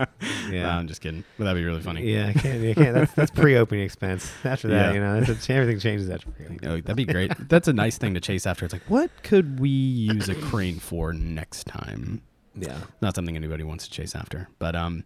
[0.51, 1.25] Yeah, No, I'm just kidding.
[1.39, 2.03] But that'd be really funny.
[2.12, 2.62] Yeah, I can't.
[2.65, 2.95] I can't.
[2.95, 4.31] That's that's pre-opening expense.
[4.45, 4.93] After that, Yeah.
[4.95, 5.15] you know,
[5.49, 6.61] everything changes after pre-opening.
[6.67, 7.33] Oh, that'd be great.
[7.49, 8.65] That's a nice thing to chase after.
[8.65, 12.21] It's like, what could we use a crane for next time?
[12.57, 12.79] Yeah.
[13.01, 14.49] Not something anybody wants to chase after.
[14.59, 15.05] But um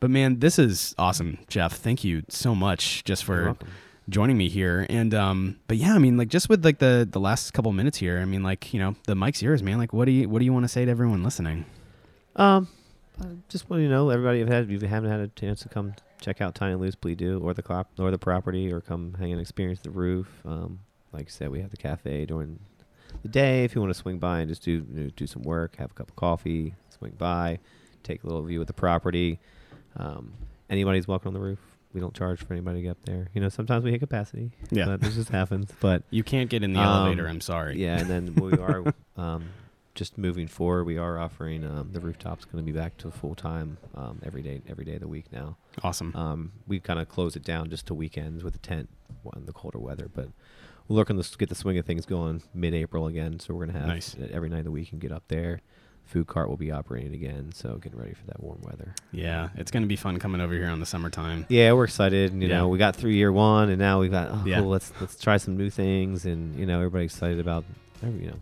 [0.00, 1.74] but man, this is awesome, Jeff.
[1.74, 3.56] Thank you so much just for
[4.08, 4.86] joining me here.
[4.90, 7.98] And um but yeah, I mean like just with like the the last couple minutes
[7.98, 9.78] here, I mean like, you know, the mic's yours, man.
[9.78, 11.64] Like what do you what do you want to say to everyone listening?
[12.36, 12.68] Um,
[13.20, 15.94] I just want you to know, everybody, if you haven't had a chance to come
[16.20, 19.32] check out Tiny Lou's, please do, or the clop, or the property, or come hang
[19.32, 20.28] and experience the roof.
[20.44, 20.80] Um,
[21.12, 22.58] like I said, we have the cafe during
[23.22, 23.64] the day.
[23.64, 25.90] If you want to swing by and just do you know, do some work, have
[25.90, 27.58] a cup of coffee, swing by,
[28.02, 29.38] take a little view of the property.
[29.96, 30.32] Um,
[30.68, 31.58] anybody's welcome on the roof.
[31.92, 33.28] We don't charge for anybody to get up there.
[33.34, 34.52] You know, sometimes we hit capacity.
[34.70, 34.86] Yeah.
[34.86, 35.72] but this just happens.
[35.80, 37.80] But You can't get in the Um, elevator, I'm sorry.
[37.82, 38.84] yeah, and then we are
[39.16, 39.44] um,
[39.96, 40.84] just moving forward.
[40.84, 44.40] We are offering um, the rooftop's going to be back to full time um, every
[44.42, 45.56] day, every day of the week now.
[45.82, 46.14] Awesome.
[46.14, 48.88] Um, we kind of closed it down just to weekends with the tent
[49.34, 50.28] in the colder weather, but
[50.86, 53.40] we're looking to get the swing of things going mid-April again.
[53.40, 54.16] So we're going to have Nice.
[54.30, 55.60] every night of the week and get up there.
[56.10, 58.96] Food cart will be operating again, so getting ready for that warm weather.
[59.12, 61.46] Yeah, it's going to be fun coming over here on the summertime.
[61.48, 62.32] Yeah, we're excited.
[62.32, 62.58] You Yeah.
[62.58, 64.58] know, we got through year one, and now we've got oh, Yeah.
[64.58, 64.70] cool.
[64.70, 67.64] Let's let's try some new things, and you know, everybody's excited about.
[68.02, 68.36] You know,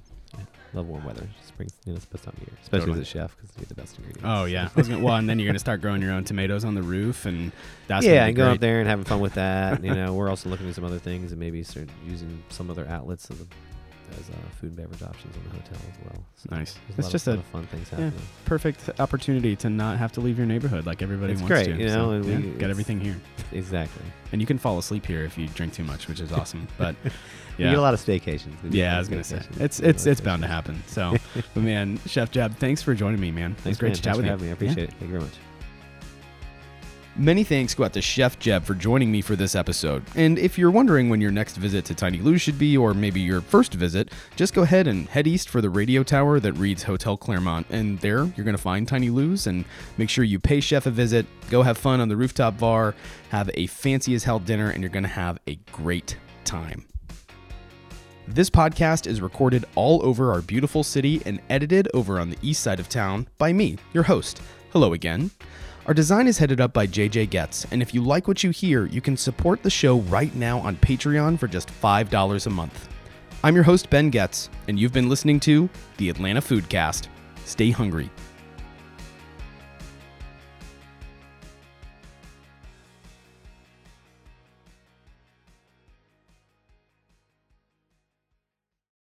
[0.73, 1.27] love warm weather.
[1.47, 3.01] Spring, you know, it's the best time of year, especially Totally.
[3.03, 4.25] as a chef because you get the best ingredients.
[4.25, 4.69] Oh yeah.
[4.75, 7.27] Gonna, well, and then you're going to start growing your own tomatoes on the roof
[7.27, 7.53] and
[7.87, 9.83] that's yeah, gonna and going up there and having fun with that.
[9.85, 12.87] you know, we're also looking at some other things and maybe start using some other
[12.89, 13.45] outlets as,
[14.21, 16.25] as uh, food and beverage options in the hotel as well.
[16.37, 16.77] So Nice.
[16.97, 17.99] It's just of, a lot of fun things yeah.
[18.07, 18.23] happening.
[18.45, 21.77] perfect opportunity to not have to leave your neighborhood like everybody It's wants great, to.
[21.81, 23.17] you know, So, yeah, we- got everything here.
[23.53, 24.05] Exactly.
[24.33, 26.69] And you can fall asleep here if you drink too much, which is awesome.
[26.79, 26.95] But
[27.59, 28.55] We get a lot of staycations.
[28.71, 30.83] Yeah, I was gonna say it's We do a it's it's bound to happen.
[30.87, 31.17] So,
[31.55, 33.57] but man, Chef Jeb, thanks for joining me, man.
[33.59, 33.97] It was great man.
[33.97, 34.31] to chat Thanks with for you.
[34.31, 34.51] having me.
[34.51, 34.91] I appreciate it.
[34.93, 35.35] Thank you very much.
[37.21, 40.05] Many thanks go out to Chef Jeb for joining me for this episode.
[40.15, 43.21] And if you're wondering when your next visit to Tiny Lou's should be, or maybe
[43.21, 46.85] your first visit, just go ahead and head east for the radio tower that reads
[46.85, 47.67] Hotel Clermont.
[47.71, 49.65] And there you're going to find Tiny Lou's and
[49.97, 52.95] make sure you pay Chef a visit, go have fun on the rooftop bar,
[53.31, 56.87] have a fancy as hell dinner, and you're going to have a great time.
[58.29, 62.63] This podcast is recorded all over our beautiful city and edited over on the east
[62.63, 64.41] side of town by me, your host.
[64.71, 65.33] Hello again.
[65.89, 68.85] Our design is headed up by JJ Getz, and if you like what you hear,
[68.85, 72.91] you can support the show right now on Patreon for just $5 a month.
[73.43, 75.67] I'm your host, Ben Getz, and you've been listening to
[75.97, 77.09] the Atlanta Foodcast.
[77.47, 78.11] Stay hungry.